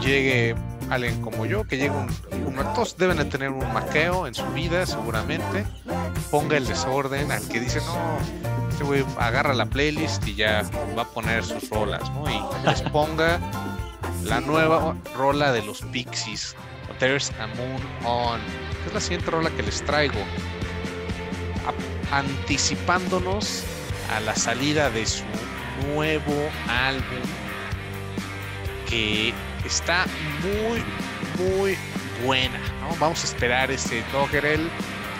[0.00, 0.54] llegue
[0.90, 2.08] alguien como yo, que llegue un,
[2.46, 5.64] un todos deben de tener un maqueo en su vida seguramente,
[6.30, 10.62] ponga el desorden al que dice, no, este güey agarra la playlist y ya
[10.96, 12.30] va a poner sus rolas, ¿no?
[12.30, 13.38] Y les ponga
[14.24, 16.56] la nueva rola de los Pixies,
[16.98, 18.40] There's a Moon On,
[18.86, 20.20] es la siguiente rola que les traigo,
[22.12, 23.64] anticipándonos
[24.14, 25.24] a la salida de su
[25.88, 27.22] nuevo álbum,
[28.88, 29.32] que
[29.64, 30.06] está
[30.42, 30.84] muy,
[31.38, 31.76] muy
[32.24, 32.94] buena, ¿no?
[33.00, 34.68] Vamos a esperar este Doggerel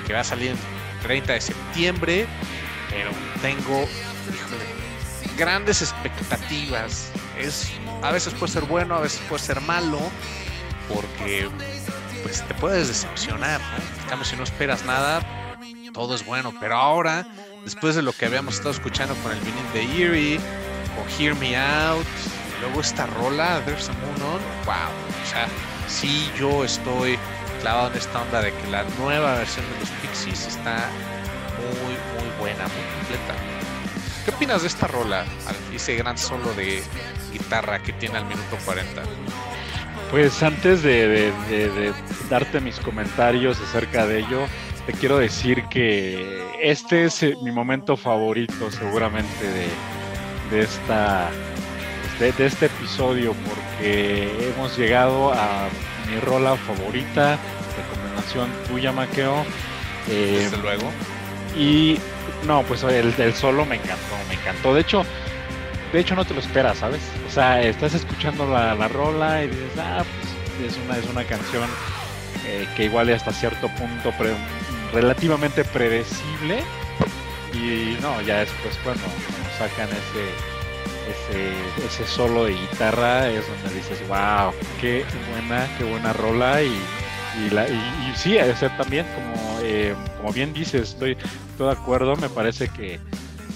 [0.07, 0.59] que va a salir el
[1.03, 2.27] 30 de septiembre,
[2.90, 3.88] pero tengo,
[5.37, 7.11] grandes expectativas.
[7.38, 7.72] Es,
[8.03, 9.98] a veces puede ser bueno, a veces puede ser malo,
[10.94, 11.48] porque
[12.22, 13.61] pues te puedes decepcionar,
[14.11, 14.24] ¿no?
[14.24, 15.20] Si no esperas nada,
[15.92, 16.52] todo es bueno.
[16.61, 17.26] Pero ahora,
[17.64, 20.40] después de lo que habíamos estado escuchando con el vinil de Eerie,
[20.98, 22.07] o Hear Me Out,
[22.57, 24.74] y luego esta rola, There's a Moon On, wow.
[25.24, 25.48] O sea,
[25.88, 27.18] sí yo estoy
[27.61, 30.88] clavado en esta onda de que la nueva versión de los Pixies está
[31.59, 33.35] muy, muy buena, muy completa.
[34.24, 35.24] ¿Qué opinas de esta rola?
[35.74, 36.83] Ese gran solo de
[37.33, 39.02] guitarra que tiene al minuto 40.
[40.11, 41.33] Pues antes de,
[42.28, 44.46] darte mis comentarios acerca de ello,
[44.87, 49.46] te quiero decir que este es eh, mi momento favorito seguramente
[50.50, 51.31] de, esta
[52.18, 55.68] de, este episodio porque hemos llegado a
[56.11, 57.38] mi rola favorita,
[57.76, 59.44] recomendación tuya Maqueo.
[60.09, 60.90] Eh, Desde luego.
[61.57, 61.98] Y
[62.46, 64.74] no, pues el, el solo me encantó, me encantó.
[64.74, 65.05] De hecho,
[65.92, 67.02] de hecho no te lo esperas, ¿sabes?
[67.28, 71.24] O sea, estás escuchando la, la rola y dices, ah, pues es una, es una
[71.24, 71.68] canción
[72.46, 74.12] eh, que igual hasta cierto punto
[74.92, 76.62] relativamente predecible.
[77.52, 79.05] Y no, ya después cuando,
[79.59, 80.24] sacan ese,
[81.12, 86.74] ese, ese solo de guitarra es donde dices, wow, qué buena, qué buena rola y,
[87.44, 88.38] y, la, y, sí,
[88.78, 91.18] también como, eh, como bien dices, estoy
[91.59, 92.98] todo de acuerdo, me parece que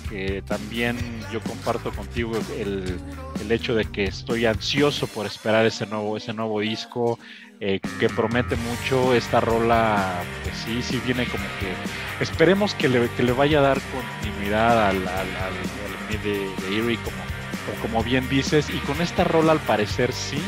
[0.09, 0.97] que también
[1.33, 2.99] yo comparto contigo el,
[3.40, 7.19] el, hecho de que estoy ansioso por esperar ese nuevo, ese nuevo disco
[7.61, 9.14] eh, que promete mucho.
[9.14, 13.62] Esta rola, pues sí, sí viene como que esperemos que le, que le vaya a
[13.62, 16.38] dar continuidad al, al, al, de,
[16.69, 18.69] de Erie, como, como bien dices.
[18.71, 20.40] Y con esta rola, al parecer, sí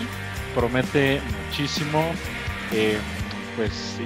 [0.54, 2.04] promete muchísimo.
[2.72, 2.98] Eh,
[3.56, 4.04] pues sí,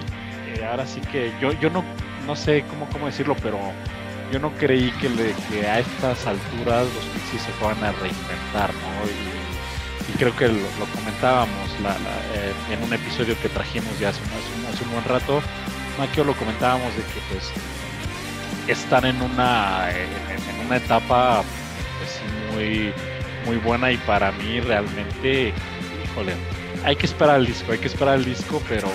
[0.54, 1.84] eh, ahora sí que yo, yo no,
[2.26, 3.58] no sé cómo, cómo decirlo, pero
[4.32, 5.08] yo no creí que,
[5.66, 9.06] a estas alturas los Pixies se fueran a reinventar, ¿no?
[9.06, 9.32] Y,
[10.18, 11.70] creo que lo, comentábamos
[12.34, 14.20] eh, en un episodio que trajimos ya hace,
[14.84, 15.42] un, buen rato.
[15.98, 17.50] Maquio lo comentábamos de que pues
[18.68, 19.88] están en una
[20.66, 21.42] una etapa
[21.98, 22.20] pues,
[22.52, 22.92] muy
[23.46, 25.52] muy buena y para mí realmente
[26.04, 26.34] híjole
[26.84, 28.88] hay que esperar el disco hay que esperar el disco pero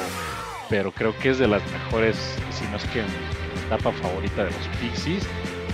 [0.69, 2.15] pero creo que es de las mejores
[2.51, 3.03] si no es que
[3.67, 5.23] etapa favorita de los Pixies.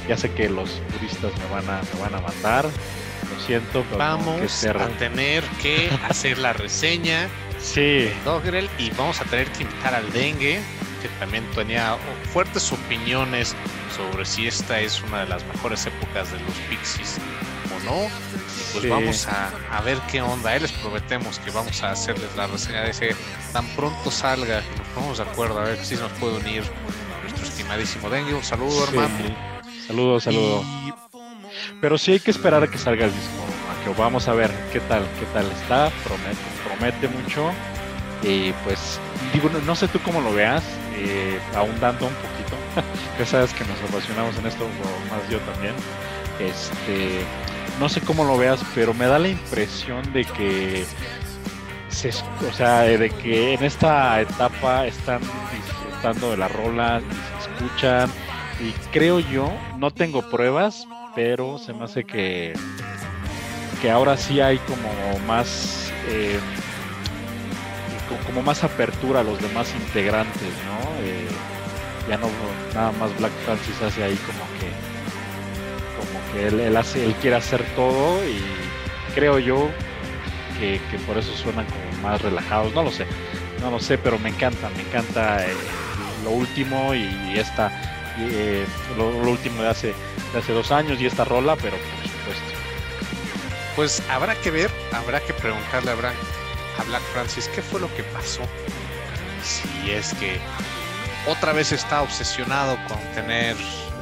[0.08, 2.66] Ya sé que los turistas me van a, me van a matar.
[2.66, 7.30] Lo siento, pero vamos a tener que hacer la reseña
[7.64, 7.82] sí.
[7.82, 10.60] de y vamos a tener que invitar al Dengue,
[11.02, 11.98] que también tenía
[12.34, 13.56] fuertes opiniones
[13.96, 17.18] sobre si esta es una de las mejores épocas de los Pixies
[17.74, 18.08] o no.
[18.74, 20.52] pues vamos a, a, ver qué onda.
[20.52, 23.16] Ahí les prometemos que vamos a hacerles la reseña de ese
[23.54, 26.64] tan pronto salga, nos ponemos de acuerdo a ver si nos puede unir
[27.78, 28.34] Dengue.
[28.34, 29.10] Un saludo, hermano.
[29.88, 30.66] Saludos, saludos.
[31.82, 33.44] Pero sí hay que esperar a que salga el disco.
[33.84, 35.92] Que vamos a ver qué tal, qué tal está.
[36.04, 37.52] Promete, promete mucho.
[38.22, 39.00] Y pues,
[39.34, 40.64] digo, no, sé tú cómo lo veas,
[40.96, 42.56] eh, ahondando un poquito.
[43.20, 44.66] ya sabes que nos apasionamos en esto,
[45.10, 45.74] más yo también.
[46.40, 47.26] Este,
[47.80, 50.86] no sé cómo lo veas, pero me da la impresión de que
[51.90, 57.02] se, o sea, de que en esta etapa están disfrutando de la rola,
[57.54, 58.10] escuchan
[58.60, 62.54] y creo yo, no tengo pruebas, pero se me hace que,
[63.82, 66.40] que ahora sí hay como más eh,
[68.28, 71.06] como más apertura a los demás integrantes, ¿no?
[71.06, 71.28] Eh,
[72.08, 72.28] ya no
[72.74, 74.70] nada más Black Francis hace ahí como que
[75.98, 78.42] como que él, él hace él quiere hacer todo y
[79.16, 79.70] creo yo
[80.60, 83.06] que, por eso suenan como más relajados, no lo sé,
[83.60, 85.54] no lo sé, pero me encanta, me encanta eh,
[86.24, 87.72] lo último y esta,
[88.18, 88.66] eh,
[88.98, 89.94] lo, último de hace,
[90.34, 92.60] de hace dos años y esta rola, pero por supuesto.
[93.76, 98.04] Pues habrá que ver, habrá que preguntarle a, a Black Francis qué fue lo que
[98.04, 98.42] pasó.
[99.44, 100.40] Si es que
[101.28, 103.56] otra vez está obsesionado con tener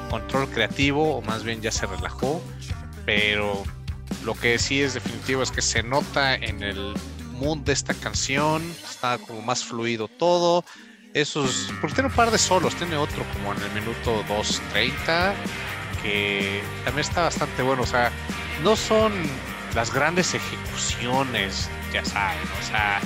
[0.10, 2.42] control creativo o más bien ya se relajó,
[3.06, 3.64] pero
[4.24, 6.94] lo que sí es definitivo es que se nota en el
[7.40, 10.64] mood de esta canción, está como más fluido todo,
[11.14, 15.34] esos, porque tiene un par de solos, tiene otro como en el minuto 2.30
[16.02, 18.12] que también está bastante bueno, o sea,
[18.64, 19.14] no son
[19.76, 23.00] las grandes ejecuciones, ya saben, o sea,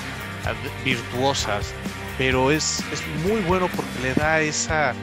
[0.84, 1.74] virtuosas,
[2.18, 4.94] pero es, es muy bueno porque le da esa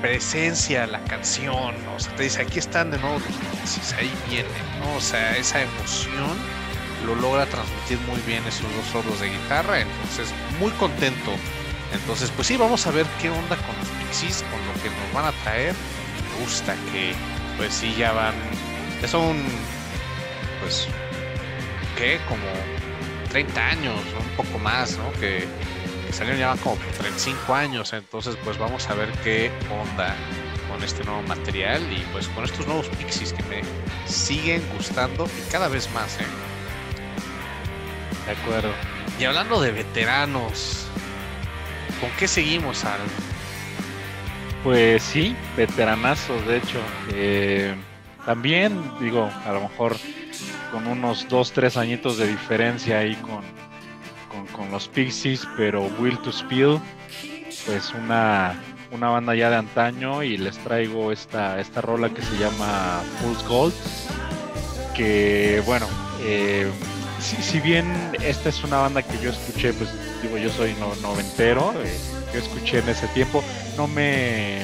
[0.00, 4.48] presencia la canción, o sea, te dice, aquí están de nuevo los ahí viene,
[4.80, 4.96] ¿no?
[4.96, 6.36] O sea, esa emoción
[7.04, 11.32] lo logra transmitir muy bien esos dos solos de guitarra, entonces muy contento.
[11.92, 15.12] Entonces, pues sí, vamos a ver qué onda con los Pixies, con lo que nos
[15.12, 15.74] van a traer.
[15.74, 17.14] Me gusta que
[17.56, 18.34] pues sí ya van,
[19.00, 19.36] ya son,
[20.60, 20.88] pues,
[21.96, 22.18] ¿qué?
[22.28, 22.46] Como
[23.30, 25.12] 30 años, un poco más, ¿no?
[25.12, 25.46] Que,
[26.06, 30.16] que salieron ya van como 35 años, entonces pues vamos a ver qué onda
[30.70, 33.62] con este nuevo material y pues con estos nuevos Pixies que me
[34.06, 36.51] siguen gustando y cada vez más, ¿eh?
[38.26, 38.70] De acuerdo.
[39.18, 40.86] Y hablando de veteranos,
[42.00, 43.00] ¿con qué seguimos, Al?
[44.64, 46.78] Pues sí, veteranazos, de hecho.
[47.12, 47.74] Eh,
[48.24, 49.96] también, digo, a lo mejor
[50.70, 53.42] con unos dos, tres añitos de diferencia ahí con,
[54.28, 56.80] con, con los Pixies, pero Will to Spill,
[57.66, 58.54] pues una,
[58.92, 63.46] una banda ya de antaño y les traigo esta, esta rola que se llama Pulse
[63.46, 63.74] Gold,
[64.94, 65.88] que bueno,
[66.20, 66.70] eh,
[67.22, 67.86] si, si, bien
[68.22, 69.90] esta es una banda que yo escuché, pues
[70.22, 71.96] digo, yo soy no, noventero, eh,
[72.32, 73.42] yo escuché en ese tiempo,
[73.76, 74.62] no me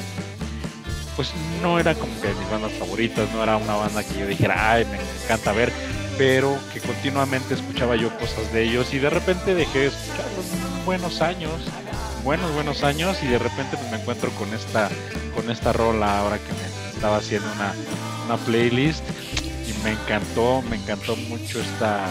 [1.17, 4.73] pues no era como que mis bandas favoritas, no era una banda que yo dijera,
[4.73, 5.73] ay, me encanta ver,
[6.17, 10.47] pero que continuamente escuchaba yo cosas de ellos y de repente dejé de escucharlos
[10.85, 11.53] buenos años,
[12.23, 14.91] buenos, buenos años y de repente pues, me encuentro con esta,
[15.35, 17.75] con esta rola ahora que me estaba haciendo una,
[18.27, 19.03] una playlist
[19.67, 22.07] y me encantó, me encantó mucho esta,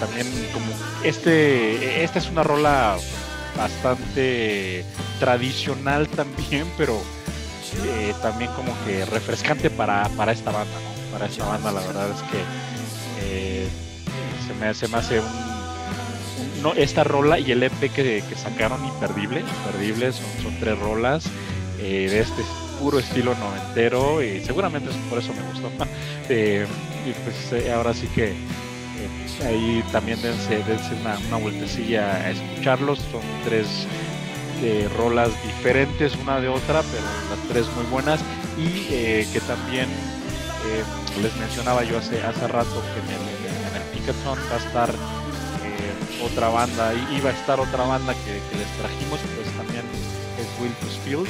[0.00, 0.66] también como,
[1.04, 2.96] este, esta es una rola
[3.56, 4.84] bastante
[5.18, 7.00] tradicional también, pero
[7.84, 10.74] eh, también como que refrescante para, para esta banda.
[11.12, 12.38] Para esta banda la verdad es que
[13.22, 13.68] eh,
[14.46, 18.84] se, me, se me hace un, no, esta rola y el EP que, que sacaron
[18.84, 21.24] imperdible, imperdible, son, son tres rolas
[21.78, 22.42] eh, de este
[22.80, 25.70] puro estilo noventero y seguramente por eso me gustó.
[27.06, 28.34] Y pues ahora sí que
[29.44, 32.98] ahí también dense, dense una, una, vueltecilla a escucharlos.
[33.10, 33.86] Son tres
[34.62, 38.20] eh, rolas diferentes una de otra, pero las tres muy buenas.
[38.58, 40.84] Y eh, que también eh,
[41.22, 44.94] les mencionaba yo hace, hace rato que en el, en el Picketon va a estar
[46.24, 49.84] otra banda, iba a estar otra banda que, que, les trajimos, pues también
[50.40, 51.24] es Will to Spill.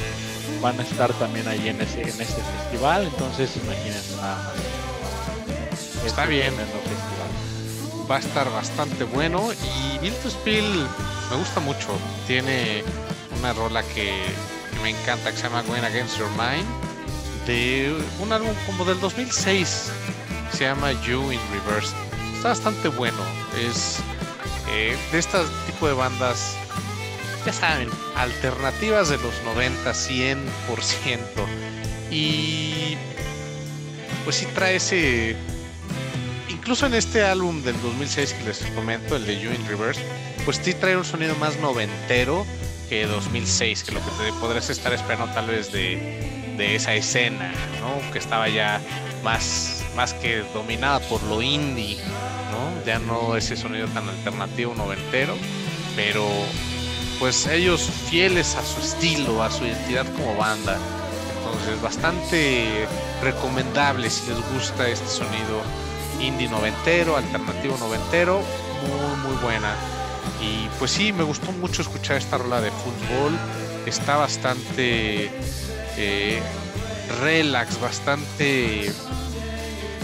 [0.62, 4.86] Van a estar también ahí en, ese, en este festival, entonces imagínense nada más.
[6.06, 6.54] Está este bien.
[6.54, 7.15] Festival
[8.10, 9.50] va a estar bastante bueno.
[9.52, 10.86] Y Bill to Spill
[11.30, 11.98] me gusta mucho.
[12.26, 12.82] Tiene
[13.38, 14.12] una rola que,
[14.82, 16.66] me encanta que se llama Going Against Your Mind.
[17.46, 19.90] De un álbum como del 2006.
[20.52, 21.94] Se llama You in Reverse.
[22.36, 23.22] Está bastante bueno.
[23.58, 23.98] Es
[24.70, 26.56] eh, de este tipo de bandas,
[27.44, 30.36] ya saben, alternativas de los 90, 100%.
[32.10, 32.96] Y
[34.24, 35.36] pues sí trae ese
[36.66, 40.00] incluso en este álbum del 2006 que les comento, el de You in Reverse,
[40.44, 42.44] pues sí trae un sonido más noventero
[42.88, 47.52] que 2006, que lo que te podrías estar esperando tal vez de, de esa escena,
[47.80, 48.10] ¿no?
[48.10, 48.80] Que estaba ya
[49.22, 51.98] más, más que dominada por lo indie,
[52.50, 52.84] ¿no?
[52.84, 55.36] Ya no ese sonido tan alternativo noventero,
[55.94, 56.26] pero
[57.20, 60.76] pues ellos fieles a su estilo, a su identidad como banda.
[61.38, 62.88] Entonces, bastante
[63.22, 65.62] recomendable si les gusta este sonido
[66.20, 68.42] indie noventero, alternativo noventero,
[68.88, 69.74] muy muy buena.
[70.40, 73.38] Y pues sí, me gustó mucho escuchar esta rola de fútbol.
[73.86, 75.30] Está bastante
[75.96, 76.42] eh,
[77.20, 78.92] relax, bastante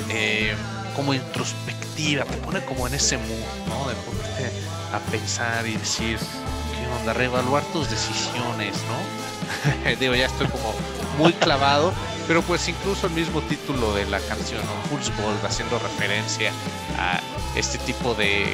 [0.09, 0.55] eh,
[0.95, 3.89] como introspectiva, te pone como en ese mood, ¿no?
[3.89, 4.51] De ponerte
[4.93, 7.13] a pensar y decir, ¿qué onda?
[7.13, 9.93] Reevaluar tus decisiones, ¿no?
[10.01, 10.75] Digo, ya estoy como
[11.19, 11.93] muy clavado,
[12.27, 14.91] pero pues incluso el mismo título de la canción, ¿no?
[14.91, 16.53] Pulse Gold, haciendo referencia
[16.99, 17.21] a
[17.57, 18.47] este tipo de,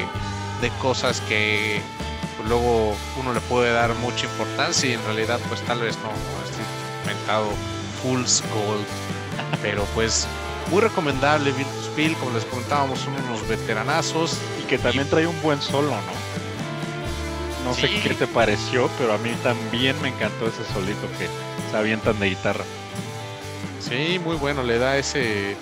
[0.60, 1.80] de cosas que
[2.36, 6.10] pues, luego uno le puede dar mucha importancia y en realidad pues tal vez no,
[6.10, 6.62] no esté
[7.02, 7.48] inventado
[8.02, 8.86] Fool's Gold.
[9.62, 10.26] Pero pues
[10.70, 14.36] muy recomendable Virtus Spill, como les contábamos, son unos veteranazos.
[14.61, 15.11] Y que también y...
[15.11, 16.47] trae un buen solo, ¿no?
[17.68, 17.82] No sí.
[17.82, 21.28] sé qué te pareció, pero a mí también me encantó ese solito que
[21.70, 22.64] se avientan de guitarra.
[23.78, 25.54] Sí, muy bueno, le da ese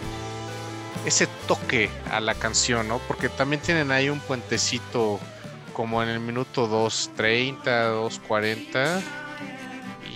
[1.05, 2.99] ese toque a la canción, ¿no?
[3.09, 5.19] Porque también tienen ahí un puentecito
[5.73, 9.01] como en el minuto 2.30, 2.40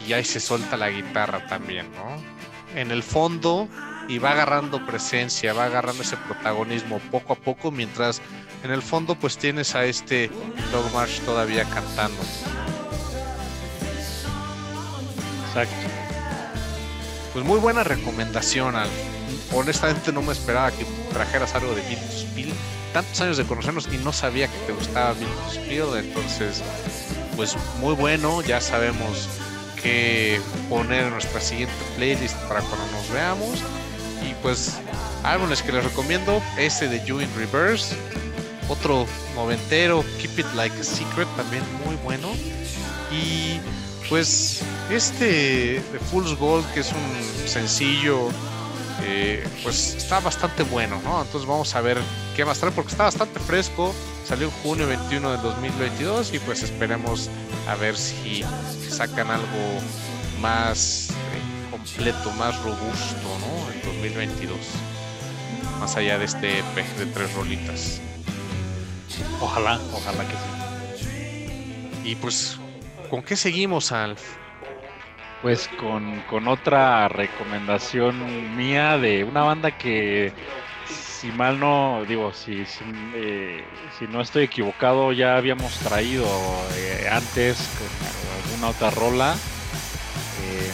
[0.07, 2.81] y ahí se suelta la guitarra también, ¿no?
[2.81, 3.69] En el fondo
[4.07, 8.23] y va agarrando presencia, va agarrando ese protagonismo poco a poco, mientras
[8.63, 10.31] en el fondo pues tienes a este
[10.73, 12.23] Dog March todavía cantando.
[15.49, 15.75] Exacto.
[17.33, 18.89] Pues muy buena recomendación, Al.
[19.53, 22.53] Honestamente no me esperaba que trajeras algo de Bill Spill.
[22.93, 26.63] Tantos años de conocernos y no sabía que te gustaba Bill Spill, entonces
[27.37, 29.29] pues muy bueno, ya sabemos
[29.83, 33.61] que poner en nuestra siguiente playlist para cuando nos veamos.
[34.29, 34.75] Y pues
[35.23, 37.97] álbumes que les recomiendo, ese de You in Reverse,
[38.71, 42.29] otro noventero, Keep It Like a Secret, también muy bueno.
[43.13, 43.61] Y
[44.09, 48.29] pues este de Fool's Gold, que es un sencillo,
[49.03, 51.23] eh, pues está bastante bueno, ¿no?
[51.23, 51.99] Entonces vamos a ver
[52.37, 53.95] qué va a estar, porque está bastante fresco.
[54.27, 57.29] Salió en junio 21 del 2022 y pues esperemos
[57.69, 58.45] a ver si
[58.89, 59.81] sacan algo
[60.41, 63.73] más eh, completo, más robusto, ¿no?
[63.73, 64.57] En 2022.
[65.81, 68.01] Más allá de este EP de tres rolitas.
[69.41, 72.11] Ojalá, ojalá que sí.
[72.11, 72.59] Y pues,
[73.09, 74.21] ¿con qué seguimos, Alf?
[75.43, 80.33] Pues con, con otra recomendación mía de una banda que
[81.21, 82.83] si mal no, digo, si, si,
[83.15, 83.63] eh,
[84.09, 86.27] no estoy equivocado, ya habíamos traído
[86.77, 89.35] eh, antes con alguna otra rola.
[90.43, 90.71] Eh,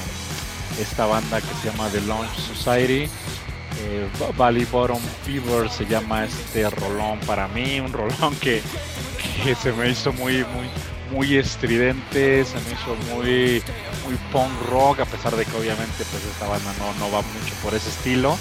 [0.81, 3.11] esta banda que se llama The Launch Society.
[4.37, 8.63] Valley Bottom Fever se llama este rolón para mí, un rolón que,
[9.45, 10.69] que se me hizo muy, muy,
[11.13, 13.63] muy estridente, se me hizo muy,
[14.05, 17.55] muy punk rock, a pesar de que obviamente pues esta banda no, no va mucho
[17.63, 18.37] por ese estilo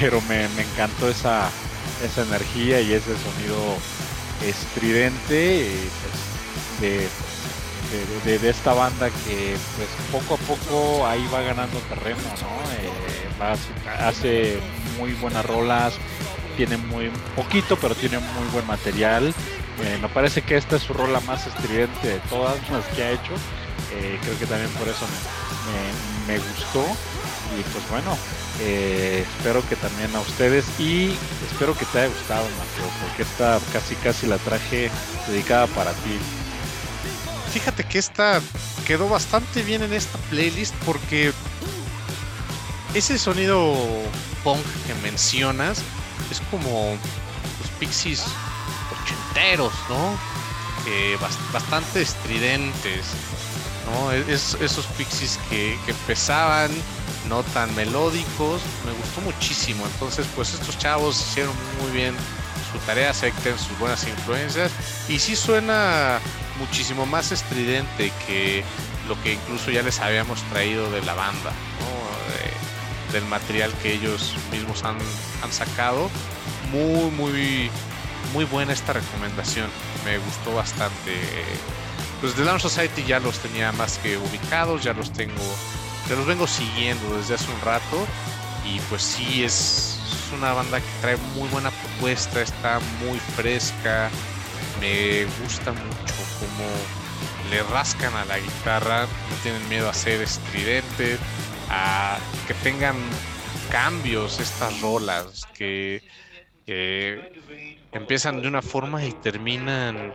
[0.00, 1.48] pero me, encantó esa,
[2.02, 3.58] esa energía y ese sonido
[4.44, 5.70] estridente
[6.00, 7.08] pues, de,
[8.24, 12.72] de, esta banda que pues poco a poco ahí va ganando terreno, ¿no?
[12.72, 12.90] Eh,
[14.00, 14.58] hace
[14.98, 15.94] muy buenas rolas,
[16.56, 19.34] tiene muy poquito, pero tiene muy buen material.
[19.82, 23.10] Eh, me parece que esta es su rola más estridente de todas las que ha
[23.10, 23.34] hecho.
[23.92, 25.06] Eh, creo que también por eso
[26.26, 26.84] me, me gustó.
[27.58, 28.16] Y pues bueno,
[28.58, 31.16] espero que también a ustedes y
[31.50, 32.46] espero que te haya gustado,
[33.02, 34.90] porque esta casi casi la traje
[35.28, 36.18] dedicada para ti.
[37.54, 38.40] Fíjate que esta
[38.84, 41.32] quedó bastante bien en esta playlist porque
[42.94, 43.76] ese sonido
[44.42, 45.80] punk que mencionas
[46.32, 46.98] es como
[47.60, 48.24] los pixies
[48.90, 50.18] ochenteros, ¿no?
[51.52, 53.06] bastante estridentes,
[53.86, 54.10] ¿no?
[54.10, 56.72] Es, esos pixies que, empezaban
[57.28, 59.86] no tan melódicos, me gustó muchísimo.
[59.86, 62.16] Entonces, pues estos chavos hicieron muy bien
[62.72, 64.72] su tarea, acepten sus buenas influencias
[65.08, 66.18] y sí suena
[66.58, 68.64] muchísimo más estridente que
[69.08, 71.52] lo que incluso ya les habíamos traído de la banda,
[73.12, 74.96] del material que ellos mismos han,
[75.42, 76.10] han sacado.
[76.72, 77.70] Muy, muy,
[78.32, 79.68] muy buena esta recomendación,
[80.04, 81.20] me gustó bastante.
[82.20, 85.42] Pues The Lounge Society ya los tenía más que ubicados, ya los tengo
[86.08, 88.06] te los vengo siguiendo desde hace un rato
[88.64, 89.98] y pues sí es,
[90.36, 94.10] una banda que trae muy buena propuesta, está muy fresca,
[94.84, 96.68] me gusta mucho cómo
[97.50, 101.18] le rascan a la guitarra, no tienen miedo a ser estridentes,
[101.70, 102.96] a que tengan
[103.70, 106.02] cambios estas rolas que,
[107.92, 110.12] empiezan de una forma y terminan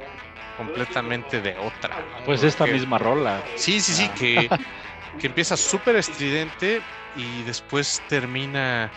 [0.58, 2.22] completamente de otra.
[2.26, 3.42] Pues esta misma rola.
[3.56, 4.50] Sí, sí, sí, que
[5.20, 6.82] que empieza súper estridente
[7.16, 8.92] y después termina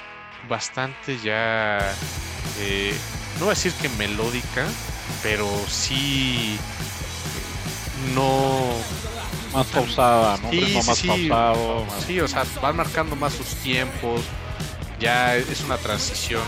[0.48, 1.78] bastante ya,
[2.60, 2.94] eh,
[3.38, 4.66] no voy a decir que melódica,
[5.22, 6.58] pero sí
[8.14, 8.72] no...
[9.52, 10.50] Más pausada, ¿no?
[10.50, 14.22] Sí, más sí, pausado, sí, o sea, van marcando más sus tiempos,
[14.98, 16.42] ya es una transición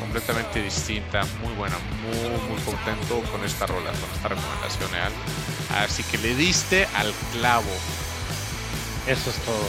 [0.00, 5.78] completamente distinta, muy buena, muy, muy contento con esta rola, con esta recomendación, ¿eh?
[5.84, 7.70] Así que le diste al clavo.
[9.06, 9.68] Eso es todo.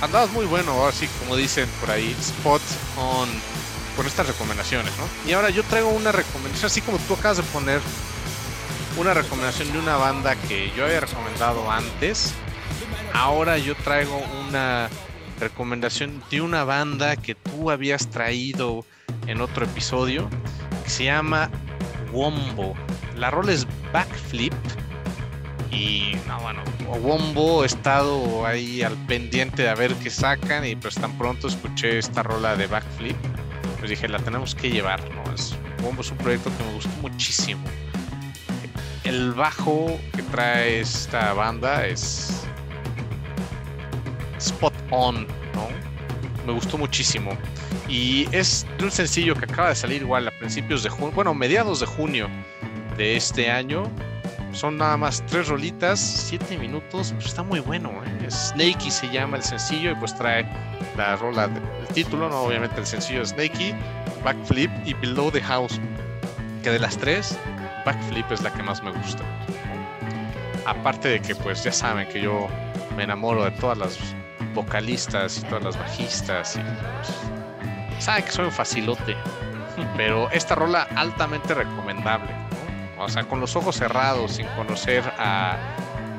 [0.00, 2.62] Andabas muy bueno, así como dicen por ahí, spot
[2.96, 3.28] on
[3.96, 5.28] con estas recomendaciones, ¿no?
[5.28, 7.80] Y ahora yo traigo una recomendación, así como tú acabas de poner
[8.98, 12.34] una recomendación de una banda que yo había recomendado antes.
[13.12, 14.88] Ahora yo traigo una
[15.40, 18.84] recomendación de una banda que tú habías traído
[19.26, 20.28] en otro episodio,
[20.84, 21.50] que se llama
[22.12, 22.74] Wombo.
[23.16, 24.54] La rol es Backflip
[25.70, 26.62] y no, bueno,
[27.00, 31.48] Wombo he estado ahí al pendiente de a ver qué sacan y pues tan pronto
[31.48, 33.16] escuché esta rola de Backflip,
[33.86, 35.32] pues dije, la tenemos que llevar, ¿no?
[35.32, 37.62] Es, un proyecto que me gustó muchísimo.
[39.04, 42.42] El bajo que trae esta banda es
[44.38, 45.68] spot on, ¿no?
[46.44, 47.38] Me gustó muchísimo.
[47.88, 51.32] Y es de un sencillo que acaba de salir igual a principios de junio, bueno,
[51.32, 52.28] mediados de junio
[52.96, 53.84] de este año
[54.56, 57.90] son nada más tres rolitas, siete minutos, pues está muy bueno.
[58.04, 58.30] ¿eh?
[58.30, 60.46] Snakey se llama el sencillo y pues trae
[60.96, 63.74] la rola del título, no obviamente el sencillo Snakey,
[64.24, 65.78] Backflip y Below the House.
[66.62, 67.38] Que de las tres,
[67.84, 69.22] Backflip es la que más me gusta.
[70.64, 72.48] Aparte de que pues ya saben que yo
[72.96, 73.98] me enamoro de todas las
[74.54, 79.16] vocalistas y todas las bajistas y pues, sabe que soy un facilote.
[79.98, 82.45] Pero esta rola altamente recomendable.
[82.98, 85.56] O sea, con los ojos cerrados, sin conocer a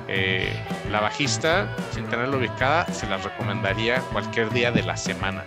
[0.08, 0.54] eh,
[0.92, 5.44] la bajista, sin tenerla ubicada, se las recomendaría cualquier día de la semana.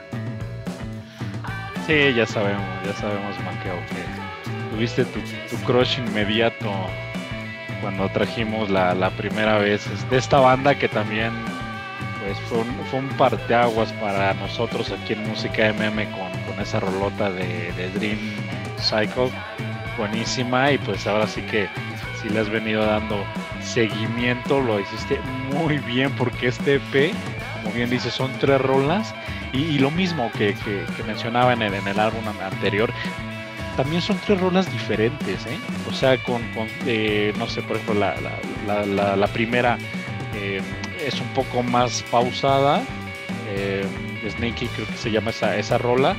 [1.86, 5.20] Sí, ya sabemos, ya sabemos, Maqueo, que tuviste tu,
[5.66, 6.70] crush inmediato
[7.80, 11.32] cuando trajimos la, primera vez de esta banda que también
[12.22, 16.80] pues fue un, fue un parteaguas para nosotros aquí en Música MM con, con esa
[16.80, 18.18] rolota de, de Dream
[18.78, 19.30] Cycle
[20.00, 21.68] buenísima y pues ahora sí que
[22.20, 23.22] si le has venido dando
[23.62, 25.20] seguimiento, lo hiciste
[25.52, 27.12] muy bien porque este EP,
[27.62, 29.14] como bien dice, son tres rolas
[29.52, 30.54] y, lo mismo que,
[31.06, 32.90] mencionaba en el, en el álbum anterior,
[33.76, 35.58] también son tres rolas diferentes, ¿eh?
[35.90, 36.40] O sea, con,
[36.86, 39.76] eh, no sé, por ejemplo, la, la, primera
[40.34, 40.62] eh,
[41.04, 42.82] es un poco más pausada,
[44.30, 46.16] Snakey creo que se llama esa, esa rola,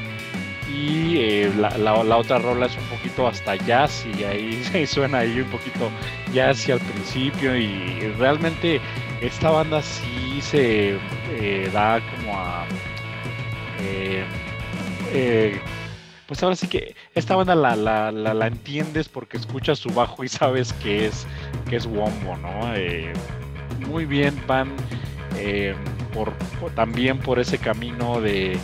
[0.72, 5.50] y eh, la, otra rola es un poquito hasta jazz y ahí suena ahí un
[5.50, 5.90] poquito
[6.34, 8.80] jazz al principio y realmente
[9.22, 10.98] esta banda sí se
[11.32, 12.66] eh, da como a
[15.14, 15.60] eh,
[16.28, 20.30] pues ahora sí que esta banda la, la, la, entiendes porque escuchas su bajo y
[20.30, 21.28] sabes que es
[21.70, 22.74] que es Wombo, ¿no?
[23.88, 24.72] muy bien van
[26.14, 26.32] por,
[26.76, 28.58] también por ese camino de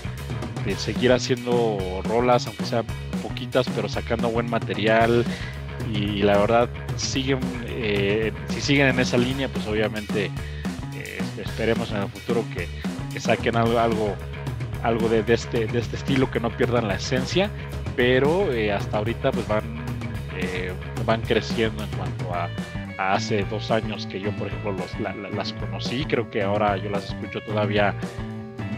[0.76, 2.86] seguir haciendo rolas, aunque sean
[3.22, 5.26] poquitas, pero sacando buen material.
[5.94, 10.26] Y, la verdad, siguen, eh, si siguen en esa línea, pues obviamente
[10.96, 12.68] eh, esperemos en el futuro que,
[13.20, 13.80] saquen algo,
[14.84, 17.50] algo, de, este, de este estilo, que no pierdan la esencia,
[17.96, 19.64] pero eh, hasta ahorita pues van,
[21.04, 22.48] van creciendo en cuanto a,
[22.98, 24.76] hace dos años que yo, por ejemplo,
[25.34, 26.06] las conocí.
[26.06, 27.96] Creo que ahora yo las escucho todavía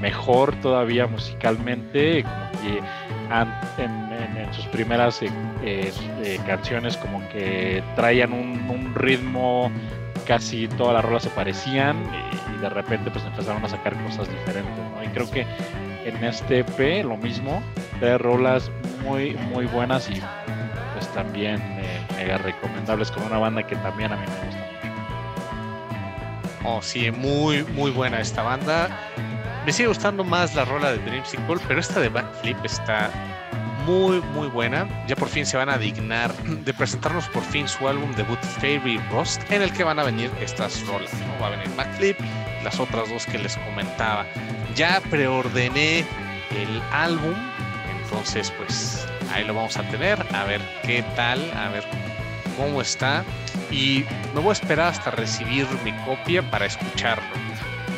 [0.02, 5.30] mejor todavía musicalmente, como que en, sus primeras eh,
[5.64, 5.94] eh,
[6.24, 9.72] eh, canciones como que traían un, ritmo,
[10.26, 11.98] casi todas las rolas se parecían
[12.56, 15.46] y, de repente pues empezaron a sacar cosas diferentes, Y creo que
[16.04, 17.62] en este EP lo mismo,
[18.02, 18.70] de rolas
[19.06, 20.22] muy, muy buenas y
[20.94, 21.62] pues también
[22.18, 24.70] mega recomendables con una banda que también a mí me gusta.
[26.66, 28.90] Oh, sí, muy, muy buena esta banda.
[29.70, 33.12] Me sigue gustando más la rola de Dreamsicle, pero esta de Backflip está
[33.86, 34.88] muy, muy buena.
[35.06, 39.00] Ya por fin se van a dignar de presentarnos por fin su álbum debut Fairy
[39.12, 41.14] Rust, en el que van a venir estas rolas.
[41.14, 41.40] ¿no?
[41.40, 42.18] Va a venir Backflip,
[42.64, 44.26] las otras dos que les comentaba.
[44.74, 47.36] Ya preordené el álbum,
[48.02, 51.84] entonces pues ahí lo vamos a tener, a ver qué tal, a ver
[52.58, 53.24] cómo está.
[53.70, 54.04] Y
[54.34, 57.49] me voy a esperar hasta recibir mi copia para escucharlo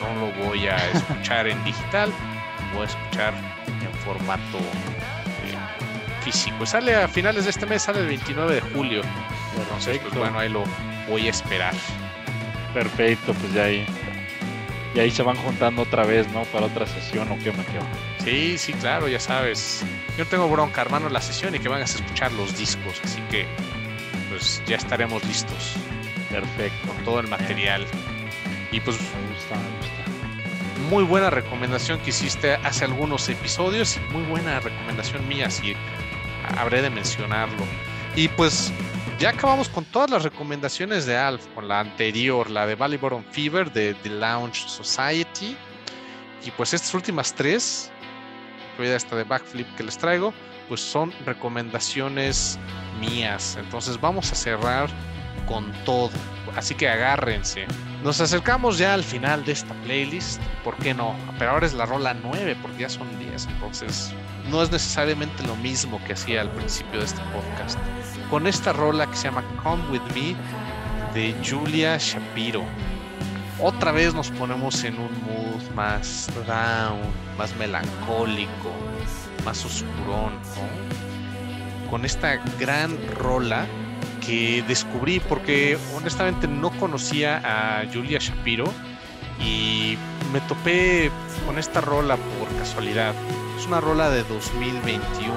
[0.02, 2.12] no lo voy a escuchar en digital,
[2.74, 3.34] voy a escuchar
[3.68, 5.58] en formato eh,
[6.24, 6.66] físico.
[6.66, 9.02] Sale a finales de este mes, sale el 29 de julio.
[9.58, 10.64] Entonces, pues bueno, ahí lo
[11.08, 11.74] voy a esperar.
[12.74, 13.86] Perfecto, pues ya ahí.
[14.94, 16.44] Y ahí se van juntando otra vez, ¿no?
[16.46, 17.86] Para otra sesión o qué me quedo.
[18.24, 19.84] Sí, sí, claro, ya sabes.
[20.18, 23.46] Yo tengo bronca, hermano, la sesión y que van a escuchar los discos, así que
[24.30, 25.76] pues ya estaremos listos.
[26.30, 26.88] Perfecto.
[26.88, 27.86] Con todo el material.
[28.72, 30.90] Y pues me gusta, me gusta.
[30.90, 34.00] Muy buena recomendación que hiciste hace algunos episodios.
[34.12, 35.76] Muy buena recomendación mía, si
[36.58, 37.66] habré de mencionarlo.
[38.16, 38.72] Y pues
[39.20, 43.72] ya acabamos con todas las recomendaciones de Alf, con la anterior, la de Ballyboron Fever,
[43.72, 45.56] de The Lounge Society.
[46.46, 47.92] Y pues estas últimas tres,
[48.72, 50.34] incluida esta de Backflip que les traigo,
[50.68, 52.58] pues son recomendaciones
[53.00, 53.58] mías.
[53.60, 54.90] Entonces vamos a cerrar
[55.52, 56.10] con todo.
[56.56, 57.66] Así que agárrense.
[58.04, 60.42] Nos acercamos ya al final de esta playlist.
[60.64, 61.14] ¿Por qué no?
[61.38, 63.48] Pero ahora es la rola 9 porque ya son 10.
[63.48, 64.14] Entonces
[64.50, 67.78] no es necesariamente lo mismo que hacía al principio de este podcast.
[68.30, 70.36] Con esta rola que se llama Come With Me
[71.14, 72.64] de Julia Shapiro.
[73.60, 77.00] Otra vez nos ponemos en un mood más down,
[77.38, 78.72] más melancólico,
[79.46, 80.34] más oscurón.
[81.90, 83.68] Con esta gran rola
[84.26, 88.72] que descubrí porque honestamente no conocía a Julia Shapiro
[89.40, 89.98] y
[90.32, 91.12] me topé
[91.46, 93.14] con esta rola por casualidad.
[93.60, 95.36] Es una rola de 2021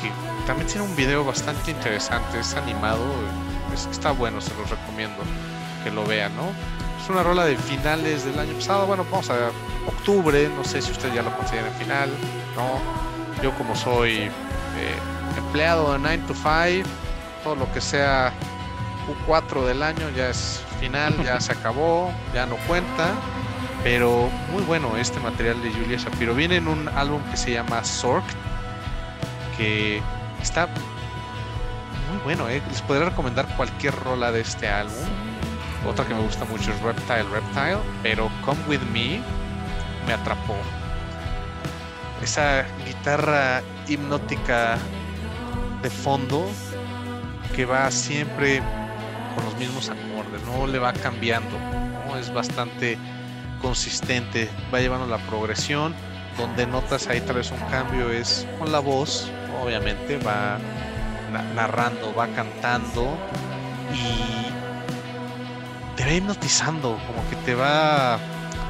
[0.00, 0.10] que
[0.46, 3.04] también tiene un video bastante interesante, es animado,
[3.90, 5.22] está bueno, se los recomiendo
[5.82, 6.50] que lo vean, ¿no?
[7.02, 9.52] Es una rola de finales del año pasado, bueno, vamos a ver,
[9.86, 12.10] octubre, no sé si ustedes ya lo consideran final,
[12.56, 13.42] ¿no?
[13.42, 14.30] Yo como soy eh,
[15.36, 16.88] empleado de 9 to 5,
[17.44, 18.32] todo lo que sea
[19.28, 23.12] Q4 del año ya es final ya se acabó, ya no cuenta.
[23.82, 26.34] Pero muy bueno este material de Julia Shapiro.
[26.34, 28.24] Viene en un álbum que se llama Sork,
[29.58, 30.02] que
[30.42, 30.68] está
[32.10, 32.48] muy bueno.
[32.48, 32.62] ¿eh?
[32.68, 35.06] Les podría recomendar cualquier rola de este álbum.
[35.86, 39.20] Otra que me gusta mucho es Reptile Reptile, pero Come With Me
[40.06, 40.56] me atrapó.
[42.22, 44.78] Esa guitarra hipnótica
[45.82, 46.46] de fondo
[47.54, 48.62] que va siempre
[49.34, 51.56] con los mismos acordes, no le va cambiando,
[52.18, 52.98] es bastante
[53.60, 55.94] consistente, va llevando la progresión,
[56.38, 59.30] donde notas ahí tal vez un cambio es con la voz,
[59.62, 60.58] obviamente va
[61.54, 63.16] narrando, va cantando
[63.92, 64.44] y
[65.96, 68.14] te va hipnotizando, como que te va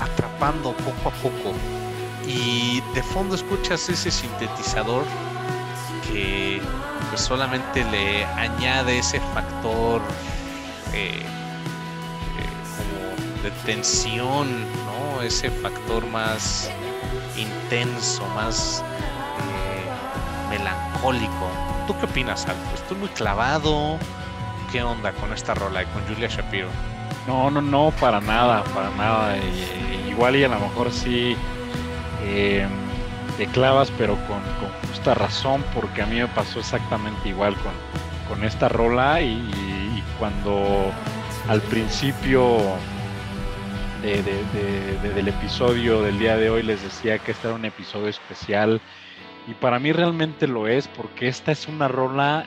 [0.01, 1.55] atrapando poco a poco.
[2.27, 5.05] Y de fondo escuchas ese sintetizador
[6.11, 6.61] que
[7.17, 10.01] solamente le añade ese factor
[10.93, 11.25] eh, eh,
[12.77, 15.23] como de tensión, ¿no?
[15.23, 16.71] Ese factor más
[17.37, 18.83] intenso, más
[19.39, 21.49] eh, melancólico.
[21.87, 22.75] ¿Tú qué opinas, Alfred?
[22.75, 23.99] ¿Estoy muy clavado?
[24.73, 26.69] ¿Qué onda con esta rola con Julia Shapiro?
[27.27, 29.37] No, no, no, para nada, para nada.
[30.09, 31.37] igual y a lo mejor sí
[33.37, 34.41] te clavas, pero con,
[34.89, 37.55] justa razón, porque a mí me pasó exactamente igual
[38.29, 40.93] con, esta rola y, cuando
[41.49, 42.59] al principio
[44.03, 48.81] del episodio del día de hoy les decía que este era un episodio especial
[49.47, 52.45] y para mí realmente lo es porque esta es una rola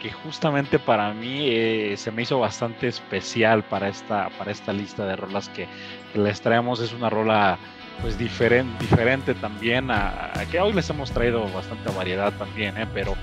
[0.00, 5.06] que justamente para mí eh, se me hizo bastante especial para esta, para esta lista
[5.06, 5.68] de rolas que,
[6.14, 6.80] les traemos.
[6.80, 7.58] Es una rola
[8.02, 12.86] pues diferente, diferente también a, que hoy les hemos traído bastante variedad también, ¿eh?
[12.92, 13.14] pero,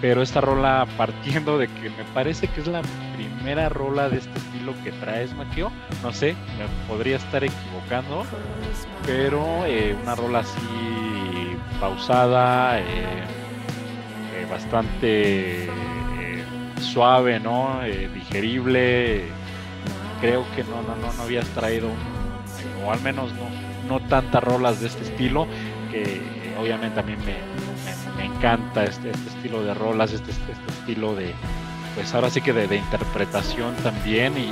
[0.00, 2.82] pero esta rola partiendo de que me parece que es la
[3.16, 5.70] primera rola de este estilo que traes, Maquio.
[6.02, 8.24] No sé, me podría estar equivocando,
[9.06, 12.80] pero eh, una rola así pausada,
[14.50, 15.68] bastante
[16.80, 17.82] suave, ¿no?
[17.84, 19.24] Eh, digerible.
[20.20, 21.88] Creo que no, no, no, no habías traído,
[22.84, 23.48] o al menos no,
[23.90, 25.46] no tantas rolas de este estilo,
[25.90, 26.22] que
[26.58, 27.38] obviamente a mí me,
[28.16, 31.34] me, encanta este, este, estilo de rolas, este, este, este, estilo de,
[31.96, 34.38] pues ahora sí que de, interpretación también.
[34.38, 34.50] Y,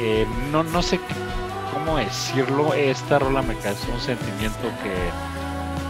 [0.00, 1.00] eh, no, no sé
[1.72, 4.94] cómo decirlo, esta rola me causó un sentimiento que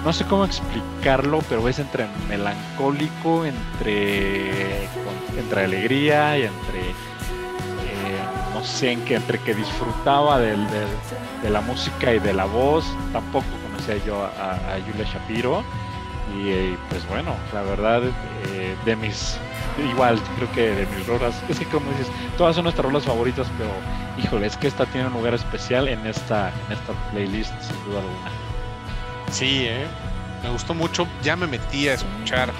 [0.04, 4.84] no sé cómo explicarlo, pero es entre melancólico, entre,
[5.38, 6.80] entre alegría y entre,
[8.82, 12.84] en que, entre que disfrutaba de la música y de la voz.
[13.12, 15.64] Tampoco conocía yo a, Julia Shapiro.
[16.34, 18.02] Y, pues bueno, la verdad,
[18.48, 19.36] eh, de mis,
[19.90, 22.08] igual, creo que de mis rolas, es que como dices,
[22.38, 23.70] todas son nuestras rolas favoritas, pero
[24.16, 28.00] híjole, es que esta tiene un lugar especial en esta, en esta playlist, sin duda
[28.00, 28.30] alguna.
[29.30, 29.86] Sí, ¿eh?
[30.44, 31.06] me gustó mucho.
[31.22, 32.52] Ya me metí a escuchar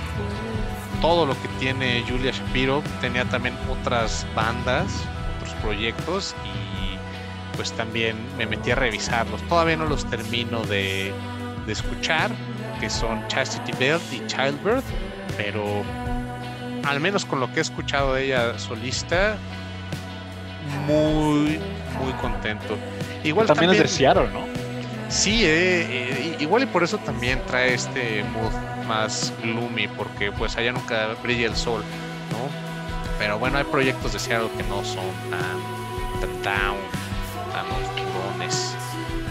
[1.01, 2.83] todo lo que tiene Julia Shapiro.
[3.01, 5.05] Tenía también otras bandas,
[5.65, 9.41] proyectos y pues también me metí a revisarlos.
[9.49, 11.13] Todavía no los termino de,
[11.67, 12.31] de escuchar,
[12.81, 14.85] que son Chastity Belt y Childbirth,
[15.37, 15.83] pero
[16.85, 19.37] al menos con lo que he escuchado de ella solista,
[20.87, 21.59] muy,
[21.99, 22.77] muy contento.
[23.23, 24.45] Igual también, también es de Seattle, ¿no?
[25.09, 28.53] Sí, eh, eh, igual y por eso también trae este mood
[28.87, 31.83] más gloomy, porque pues allá nunca brilla el sol,
[32.33, 32.74] ¿no?
[33.19, 36.79] Pero bueno, hay proyectos de Seattle que no son tan, down,
[37.53, 38.75] tan oscurones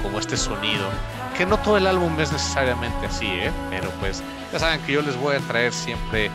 [0.02, 0.90] como este sonido.
[1.38, 3.52] Que no todo el álbum es necesariamente así, ¿eh?
[3.70, 6.30] Pero pues ya saben que yo les voy a traer siempre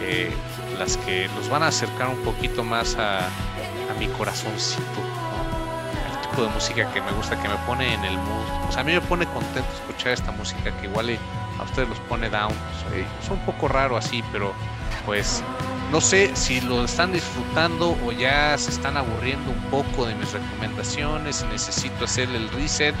[0.00, 0.32] eh,
[0.78, 4.80] las que nos van a acercar un poquito más a, a mi corazoncito
[6.42, 8.68] de música que me gusta, que me pone en el mood.
[8.68, 11.16] O sea, a mí me pone contento escuchar esta música que igual
[11.58, 12.52] a ustedes los pone down.
[13.22, 14.52] es un poco raro así, pero
[15.06, 15.44] pues
[15.90, 20.32] no sé si lo están disfrutando o ya se están aburriendo un poco de mis
[20.32, 22.94] recomendaciones necesito hacer el reset.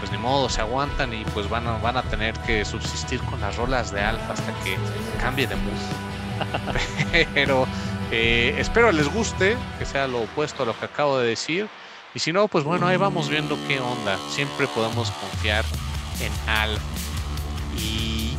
[0.00, 3.40] Pues ni modo, se aguantan y pues van a, van a tener que subsistir con
[3.40, 4.76] las rolas de alfa hasta que
[5.20, 7.26] cambie de mood.
[7.34, 7.68] Pero
[8.10, 11.68] eh, espero les guste, que sea lo opuesto a lo que acabo de decir.
[12.14, 14.18] Y si no, pues bueno, ahí vamos viendo qué onda.
[14.28, 15.64] Siempre podemos confiar
[16.20, 16.78] en Al.
[17.76, 18.34] Y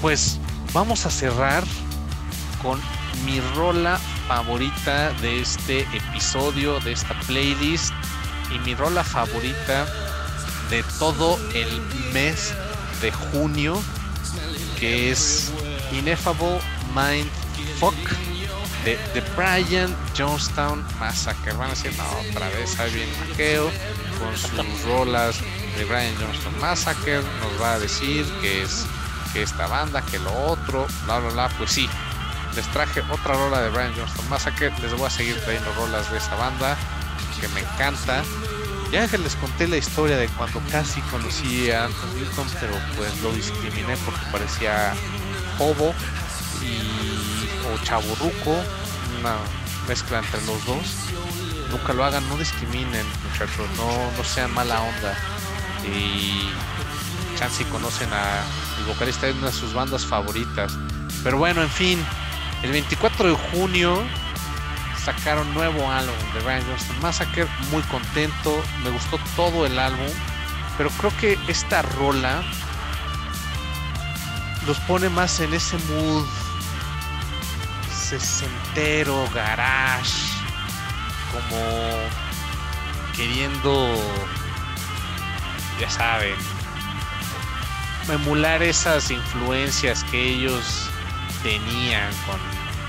[0.00, 0.40] pues
[0.72, 1.64] vamos a cerrar
[2.62, 2.80] con
[3.24, 7.92] mi rola favorita de este episodio, de esta playlist.
[8.54, 9.86] Y mi rola favorita
[10.70, 11.68] de todo el
[12.12, 12.54] mes
[13.02, 13.80] de junio,
[14.78, 15.52] que es
[15.92, 16.60] Ineffable
[16.94, 17.30] Mind
[17.78, 17.94] Fuck
[18.84, 21.52] de, de Brian Jonestown Massacre.
[21.52, 23.70] Van a decir, no, otra vez ahí viene Maqueo
[24.18, 25.40] con sus rolas
[25.76, 27.16] de Brian Jonestown Massacre.
[27.16, 28.86] Nos va a decir que es
[29.32, 31.48] que esta banda, que lo otro, bla, bla, bla.
[31.58, 31.88] Pues sí,
[32.54, 34.72] les traje otra rola de Brian Jonestown Massacre.
[34.82, 36.76] Les voy a seguir trayendo rolas de esa banda
[37.40, 38.22] que me encanta.
[38.90, 43.20] Ya que les conté la historia de cuando casi conocí a Anton Newton, pero pues
[43.22, 44.94] lo discriminé porque parecía
[45.58, 45.94] hobo
[46.62, 48.56] y o chaburruco,
[49.20, 49.36] una
[49.86, 50.86] mezcla entre los dos.
[51.70, 55.14] Nunca lo hagan, no discriminen, muchachos, no, no sean mala onda.
[55.84, 56.50] Y
[57.38, 58.42] chance conocen a
[58.78, 60.72] el vocalista de una de sus bandas favoritas.
[61.22, 62.04] Pero bueno, en fin,
[62.62, 64.02] el 24 de junio
[65.04, 70.08] sacaron nuevo álbum de Brian Johnston Massacre, muy contento, me gustó todo el álbum,
[70.76, 72.42] pero creo que esta rola
[74.66, 76.26] los pone más en ese mood
[77.90, 80.12] sesentero, garage,
[81.32, 81.64] como
[83.16, 83.94] queriendo,
[85.80, 86.34] ya saben,
[88.08, 90.88] emular esas influencias que ellos
[91.42, 92.38] tenían con,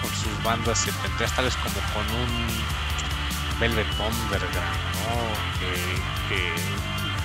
[0.02, 4.56] con sus bandas setenteras, tales como con un Velvet Underground,
[5.04, 5.60] ¿no?
[5.60, 6.00] Que,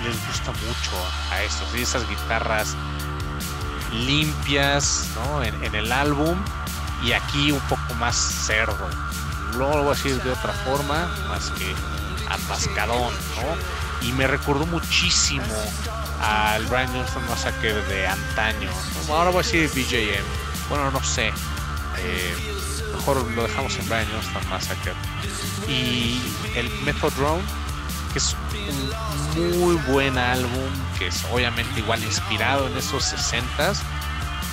[0.05, 0.93] les gusta mucho
[1.31, 2.77] a estos, y esas guitarras
[3.93, 5.43] limpias, ¿no?
[5.43, 6.37] En, el álbum
[7.03, 8.89] y aquí un poco más cerdo.
[9.55, 11.75] Luego lo voy a decir de otra forma, más que
[12.29, 14.07] atascadón, ¿no?
[14.07, 15.45] Y me recordó muchísimo
[16.21, 18.71] al Brian Johnson Massacre de antaño.
[19.09, 19.15] ¿no?
[19.15, 20.69] Ahora voy a decir BJM.
[20.69, 21.33] Bueno, no sé.
[21.99, 22.35] Eh,
[22.95, 24.93] mejor lo dejamos en Brian Johnston Massacre.
[25.69, 26.21] Y
[26.55, 27.43] el Method Drone,
[28.13, 28.37] que es
[29.37, 33.79] un muy buen álbum, que es obviamente igual inspirado en esos 60s.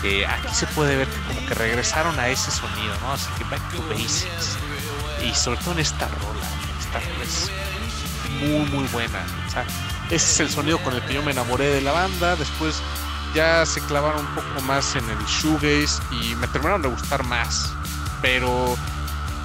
[0.04, 3.14] Eh, aquí se puede ver que como que regresaron a ese sonido, ¿no?
[3.14, 4.58] Así que back to basics.
[5.24, 6.48] Y sobre todo en esta rola.
[6.80, 7.52] Esta rola es
[8.42, 9.24] muy, muy buena.
[9.48, 9.66] O sea,
[10.10, 12.36] ese es el sonido con el que yo me enamoré de la banda.
[12.36, 12.82] Después
[13.34, 17.72] ya se clavaron un poco más en el shoegaze y me terminaron de gustar más.
[18.22, 18.76] Pero,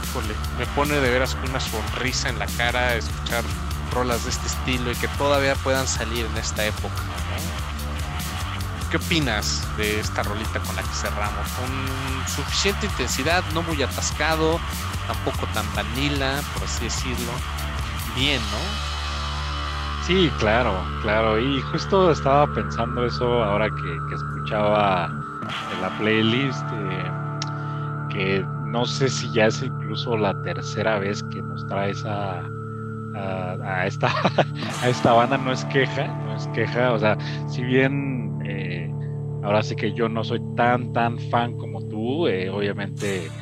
[0.05, 3.45] híjole, me pone de veras una sonrisa en la cara escuchar
[3.93, 7.03] rolas de este estilo y que todavía puedan salir en esta época.
[8.91, 11.49] ¿Qué opinas de esta rolita con la que cerramos?
[11.53, 14.61] Con suficiente intensidad, no muy atascado,
[15.07, 17.33] tampoco tan vanilla, por así decirlo.
[18.15, 18.96] Bien, ¿no?
[20.07, 21.37] Sí, claro, claro.
[21.41, 25.11] Y justo estaba pensando eso ahora que, escuchaba
[25.69, 27.11] en la playlist, eh,
[28.09, 32.41] que no sé si ya es incluso la tercera vez que nos traes a,
[33.15, 34.09] a, a esta,
[34.81, 35.39] a esta banda.
[35.39, 36.93] No es queja, no es queja.
[36.93, 37.17] O sea,
[37.49, 38.89] si bien eh,
[39.43, 43.33] ahora sí que yo no soy tan, tan fan como tú, eh, obviamente,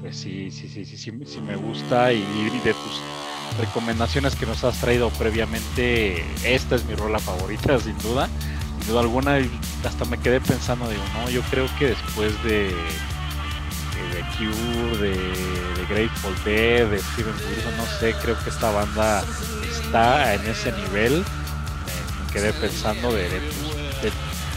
[0.00, 3.04] pues sí, sí, sí, sí, sí, sí me gusta y, y de tus
[3.58, 8.28] recomendaciones que nos has traído previamente, esta es mi rola favorita, sin duda.
[8.78, 9.38] Sin duda alguna,
[9.84, 12.74] hasta me quedé pensando, digo, no, yo creo que después de,
[14.12, 19.24] de Cure, de, de Grateful Dead, de Steven Wilson, no sé, creo que esta banda
[19.70, 21.12] está en ese nivel.
[21.12, 24.12] Me, me quedé pensando de, tus, de,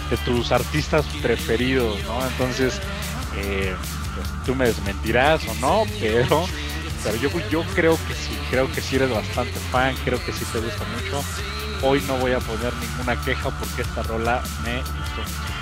[0.10, 2.26] de, tus, artistas preferidos, ¿no?
[2.26, 2.82] Entonces,
[3.38, 3.76] eh,
[4.16, 6.46] pues, tú me desmentirás o no, pero
[7.04, 10.46] pero yo, yo creo que sí, creo que sí eres bastante fan, creo que sí
[10.52, 11.24] te gusta mucho.
[11.82, 15.58] Hoy no voy a poner ninguna queja porque esta rola me gustó mucho.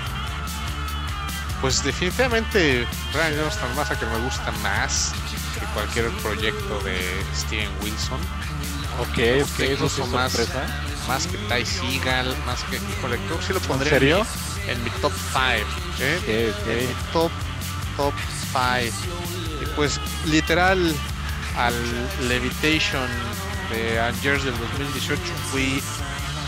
[1.60, 5.12] Pues definitivamente Brian Johnston Massacre me gusta más
[5.58, 6.98] que cualquier proyecto de
[7.34, 8.20] Steven Wilson.
[9.00, 10.66] Ok, ok, eso es más, sorpresa.
[11.06, 14.26] más que Ty Seagal, más que híjole, creo que sí lo pondré ¿En serio?
[14.66, 15.44] En, mi, en mi top 5,
[16.00, 16.18] ¿eh?
[16.22, 16.82] Okay, okay.
[16.82, 17.30] En mi top
[17.96, 18.14] top
[18.52, 18.96] 5.
[19.62, 20.94] Y pues literal
[21.56, 21.74] al
[22.28, 23.08] Levitation
[23.70, 25.82] de Angers del 2018 fui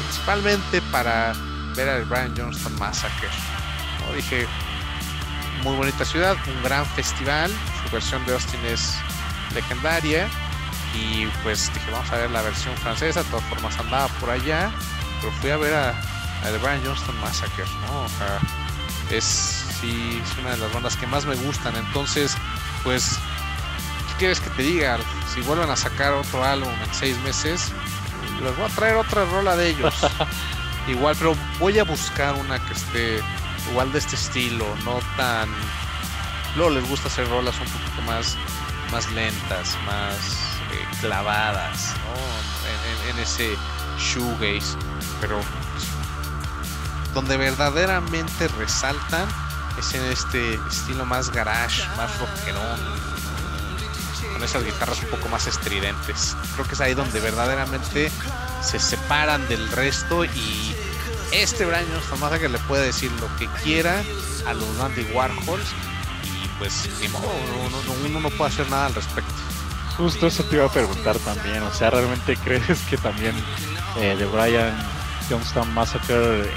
[0.04, 1.34] principalmente para
[1.74, 3.28] ver al Brian Johnston Massacre.
[4.06, 4.14] ¿no?
[4.14, 4.46] Dije,
[5.62, 7.50] muy bonita ciudad, un gran festival,
[7.82, 8.94] su versión de Austin es
[9.54, 10.28] legendaria
[10.94, 14.70] y pues dije, vamos a ver la versión francesa, de todas formas andaba por allá,
[15.20, 18.02] pero fui a ver a, a The Brian Johnston Massacre, ¿no?
[18.02, 18.38] O sea,
[19.10, 19.24] es,
[19.80, 22.36] sí, es una de las bandas que más me gustan, entonces,
[22.84, 23.18] pues
[24.18, 24.98] quieres que te diga?
[25.32, 27.70] Si vuelven a sacar otro álbum en seis meses,
[28.42, 29.94] les voy a traer otra rola de ellos.
[30.88, 33.22] igual, pero voy a buscar una que esté
[33.70, 35.48] igual de este estilo, no tan.
[36.56, 38.36] Luego les gusta hacer rolas un poquito más,
[38.90, 40.16] más lentas, más
[40.72, 42.18] eh, clavadas, ¿no?
[42.68, 43.56] En, en, en, ese
[43.98, 44.76] shoegaze,
[45.20, 45.86] pero pues,
[47.14, 49.28] donde verdaderamente resaltan
[49.78, 52.80] es en este estilo más garage, más rockerón,
[54.42, 56.36] esas guitarras un poco más estridentes.
[56.54, 58.10] Creo que es ahí donde verdaderamente
[58.62, 60.74] se separan del resto y
[61.32, 64.02] este Brian Johnston que le puede decir lo que quiera
[64.46, 65.68] a los Andy Warhols
[66.24, 69.32] y pues ni uno, no puede hacer nada al respecto.
[69.96, 73.34] Justo eso te iba a preguntar también, o sea, ¿realmente crees que también
[73.98, 74.97] eh, de Brian
[75.28, 76.50] Johnston Massacre eh,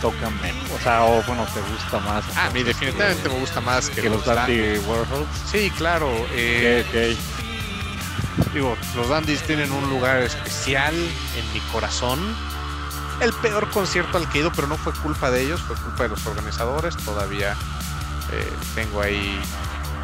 [0.00, 0.70] tocan menos?
[0.70, 2.24] O sea, o bueno, ¿te gusta más?
[2.36, 5.28] Ah, a mí definitivamente me gusta más que, los, Andy Warhols.
[5.50, 6.10] Sí, claro.
[6.32, 7.16] Eh,
[8.52, 12.18] Digo, los Dandys tienen un lugar especial en mi corazón
[13.20, 16.04] el peor concierto al que he ido, pero no fue culpa de ellos, fue culpa
[16.04, 16.96] de los organizadores.
[16.98, 17.56] Todavía
[18.32, 19.40] eh, tengo ahí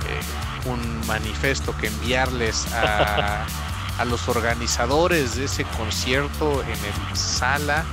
[0.08, 3.46] eh, un manifiesto que enviarles a,
[3.98, 7.84] a, los organizadores de ese concierto en el sala,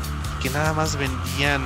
[0.42, 1.66] que nada más vendían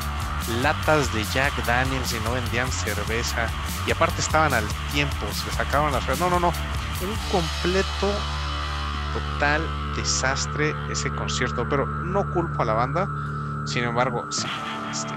[0.61, 3.47] latas de Jack Daniels y no vendían cerveza.
[3.87, 6.07] Y aparte estaban al tiempo, se sacaban las...
[6.19, 6.49] No, no, no.
[6.49, 8.13] Un completo,
[9.13, 9.61] total
[9.95, 11.67] desastre ese concierto.
[11.69, 13.07] Pero no culpo a la banda
[13.65, 15.13] sin embargo, este,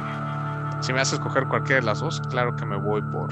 [0.81, 3.29] si me haces escoger cualquiera de las dos, claro que me voy por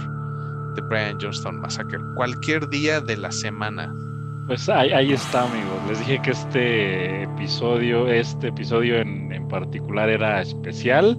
[0.74, 2.01] The Brian Johnston Massacre.
[2.14, 3.95] Cualquier día de la semana.
[4.47, 5.81] Pues ahí, está, amigos.
[5.89, 11.16] Les dije que este episodio, este episodio en, en particular era especial.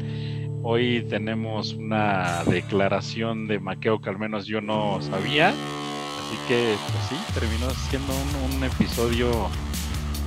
[0.64, 5.50] Hoy tenemos una declaración de Maqueo que al menos yo no sabía.
[5.50, 8.14] Así que, pues sí, terminó siendo
[8.54, 9.50] un, episodio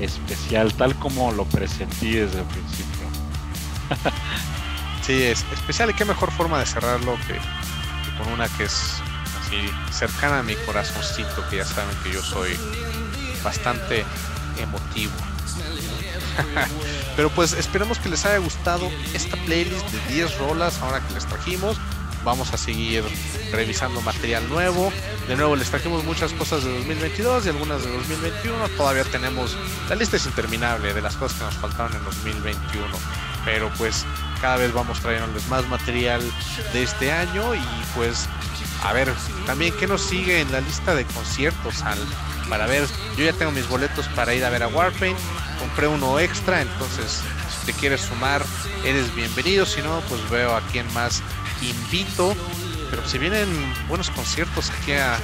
[0.01, 3.07] especial, tal como lo presentí desde el principio.
[5.03, 7.35] sí, es especial y qué mejor forma de cerrarlo que,
[8.17, 9.03] con una que es
[9.41, 9.57] así
[9.93, 12.53] cercana a mi corazoncito, que ya saben que yo soy
[13.43, 14.05] bastante
[14.59, 15.13] emotivo.
[17.17, 21.27] Pero pues esperemos que les haya gustado esta playlist de 10 rolas ahora que les
[21.27, 21.77] trajimos.
[22.25, 23.03] Vamos a seguir
[23.51, 24.93] revisando material nuevo.
[25.27, 28.69] De nuevo les trajimos muchas cosas de 2022 y algunas de 2021.
[28.77, 29.57] Todavía tenemos
[29.89, 32.87] la lista es interminable de las cosas que nos faltaron en 2021
[33.45, 34.05] pero pues
[34.41, 36.23] cada vez vamos trayéndoles más material
[36.73, 37.61] de este año y
[37.95, 38.29] pues
[38.83, 39.13] a ver
[39.47, 41.99] también qué nos sigue en la lista de conciertos al
[42.51, 42.87] para ver
[43.17, 45.19] yo ya tengo mis boletos para ir a ver a Warpaint
[45.59, 48.45] compré uno extra entonces si te quieres sumar
[48.85, 51.23] eres bienvenido si no pues veo a quién más
[51.63, 52.37] invito
[52.91, 53.49] pero si vienen
[53.89, 55.19] buenos conciertos aquí a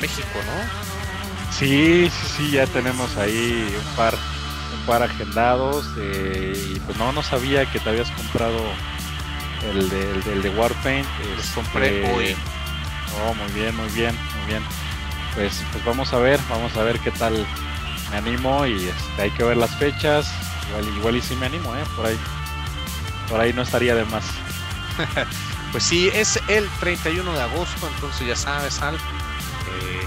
[0.00, 4.16] México no sí sí sí ya tenemos ahí un par
[4.86, 8.58] par agendados eh, y pues no, no sabía que te habías comprado
[9.70, 11.06] el de, el, de Warpaint.
[11.36, 12.36] Los compré este, hoy.
[13.24, 14.62] Oh, muy bien, muy bien, muy bien.
[15.34, 17.46] Pues, pues vamos a ver, vamos a ver qué tal
[18.10, 20.32] me animo y este, hay que ver las fechas.
[20.68, 21.84] Igual, igual y si me animo, ¿eh?
[21.96, 22.18] Por ahí.
[23.28, 24.24] Por ahí no estaría de más.
[25.72, 28.96] pues sí, es el 31 de agosto, entonces ya sabes, Al.
[28.96, 30.06] Eh,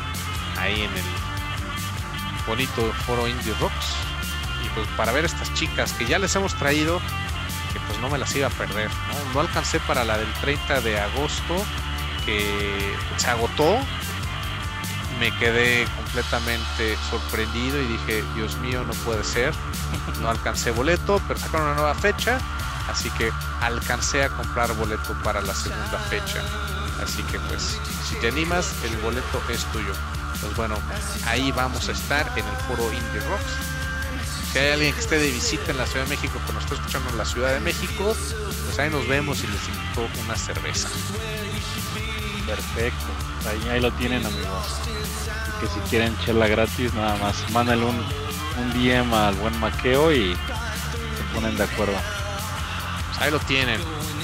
[0.57, 3.95] ahí en el bonito foro Indie Rocks
[4.76, 6.99] pues para ver estas chicas que ya les hemos traído,
[7.73, 9.34] que pues no me las iba a perder, ¿no?
[9.34, 11.55] No alcancé para la del 30 de agosto,
[12.26, 13.80] que se agotó.
[15.20, 19.53] Me quedé completamente sorprendido y dije, Dios mío, no puede ser.
[20.22, 22.39] No alcancé boleto, pero sacaron una nueva fecha,
[22.89, 26.41] así que alcancé a comprar boleto para la segunda fecha.
[27.01, 29.93] Así que pues, si te animas, el boleto es tuyo.
[30.41, 30.78] Pues bueno,
[31.26, 33.76] ahí vamos a estar en el foro Indie Rocks
[34.55, 36.76] si hay alguien que esté de visita en la Ciudad de México, que nos está
[36.76, 38.16] escuchando en la Ciudad de México,
[38.66, 40.88] pues ahí nos vemos y les invito una cerveza.
[42.47, 43.05] Perfecto,
[43.48, 44.80] ahí, lo tienen amigos.
[45.48, 50.12] Y que si quieren chela gratis, nada más, mándale un, un DM al buen maqueo
[50.12, 51.96] y se ponen de acuerdo.
[53.08, 53.82] Pues ahí lo tienen.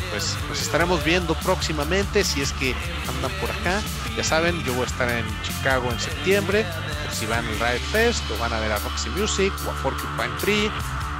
[0.09, 2.75] Pues nos estaremos viendo próximamente si es que
[3.07, 3.81] andan por acá.
[4.17, 6.65] Ya saben, yo voy a estar en Chicago en septiembre
[7.13, 10.35] si van al Riot Fest o van a ver a Roxy Music o a Porcupine
[10.39, 10.71] Tree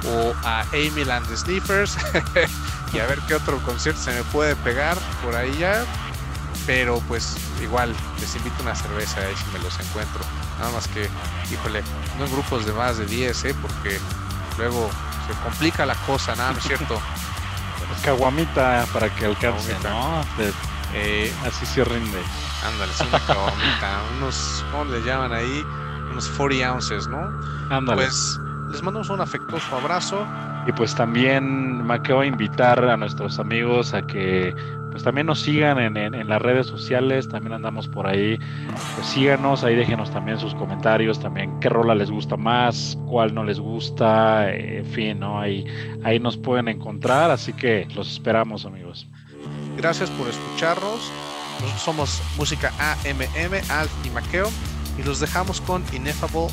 [0.04, 1.96] o a Amy and the Sniffers
[2.92, 5.84] y a ver qué otro concierto se me puede pegar por ahí ya.
[6.66, 10.20] Pero pues igual les invito una cerveza ahí si me los encuentro.
[10.58, 11.08] Nada más que,
[11.52, 11.82] híjole,
[12.18, 13.54] no en grupos de más de 10, ¿eh?
[13.60, 13.98] porque
[14.58, 14.88] luego
[15.26, 17.00] se complica la cosa, nada, ¿no es cierto?
[18.04, 20.24] Caguamita para que alcance, ¿no?
[20.94, 22.22] Eh, así se rinde.
[22.64, 24.02] Ándale, una caguamita.
[24.16, 25.64] unos, ¿cómo le llaman ahí?
[26.12, 27.32] unos 40 ounces, ¿no?
[27.70, 28.02] Ándale.
[28.02, 28.40] Pues
[28.70, 30.26] les mandamos un afectuoso abrazo.
[30.66, 34.54] Y pues también me acabo de invitar a nuestros amigos a que
[34.92, 38.38] pues también nos sigan en, en, las redes sociales, también andamos por ahí,
[38.94, 43.42] pues síganos, ahí déjenos también sus comentarios, también qué rola les gusta más, cuál no
[43.42, 45.40] les gusta, en fin, ¿no?
[45.40, 45.64] Ahí,
[46.04, 49.08] ahí nos pueden encontrar, así que los esperamos amigos.
[49.76, 51.10] Gracias por escucharnos,
[51.60, 54.50] nosotros somos Música AMM, Alf y Maqueo,
[54.98, 56.48] Y los dejamos con Ineffable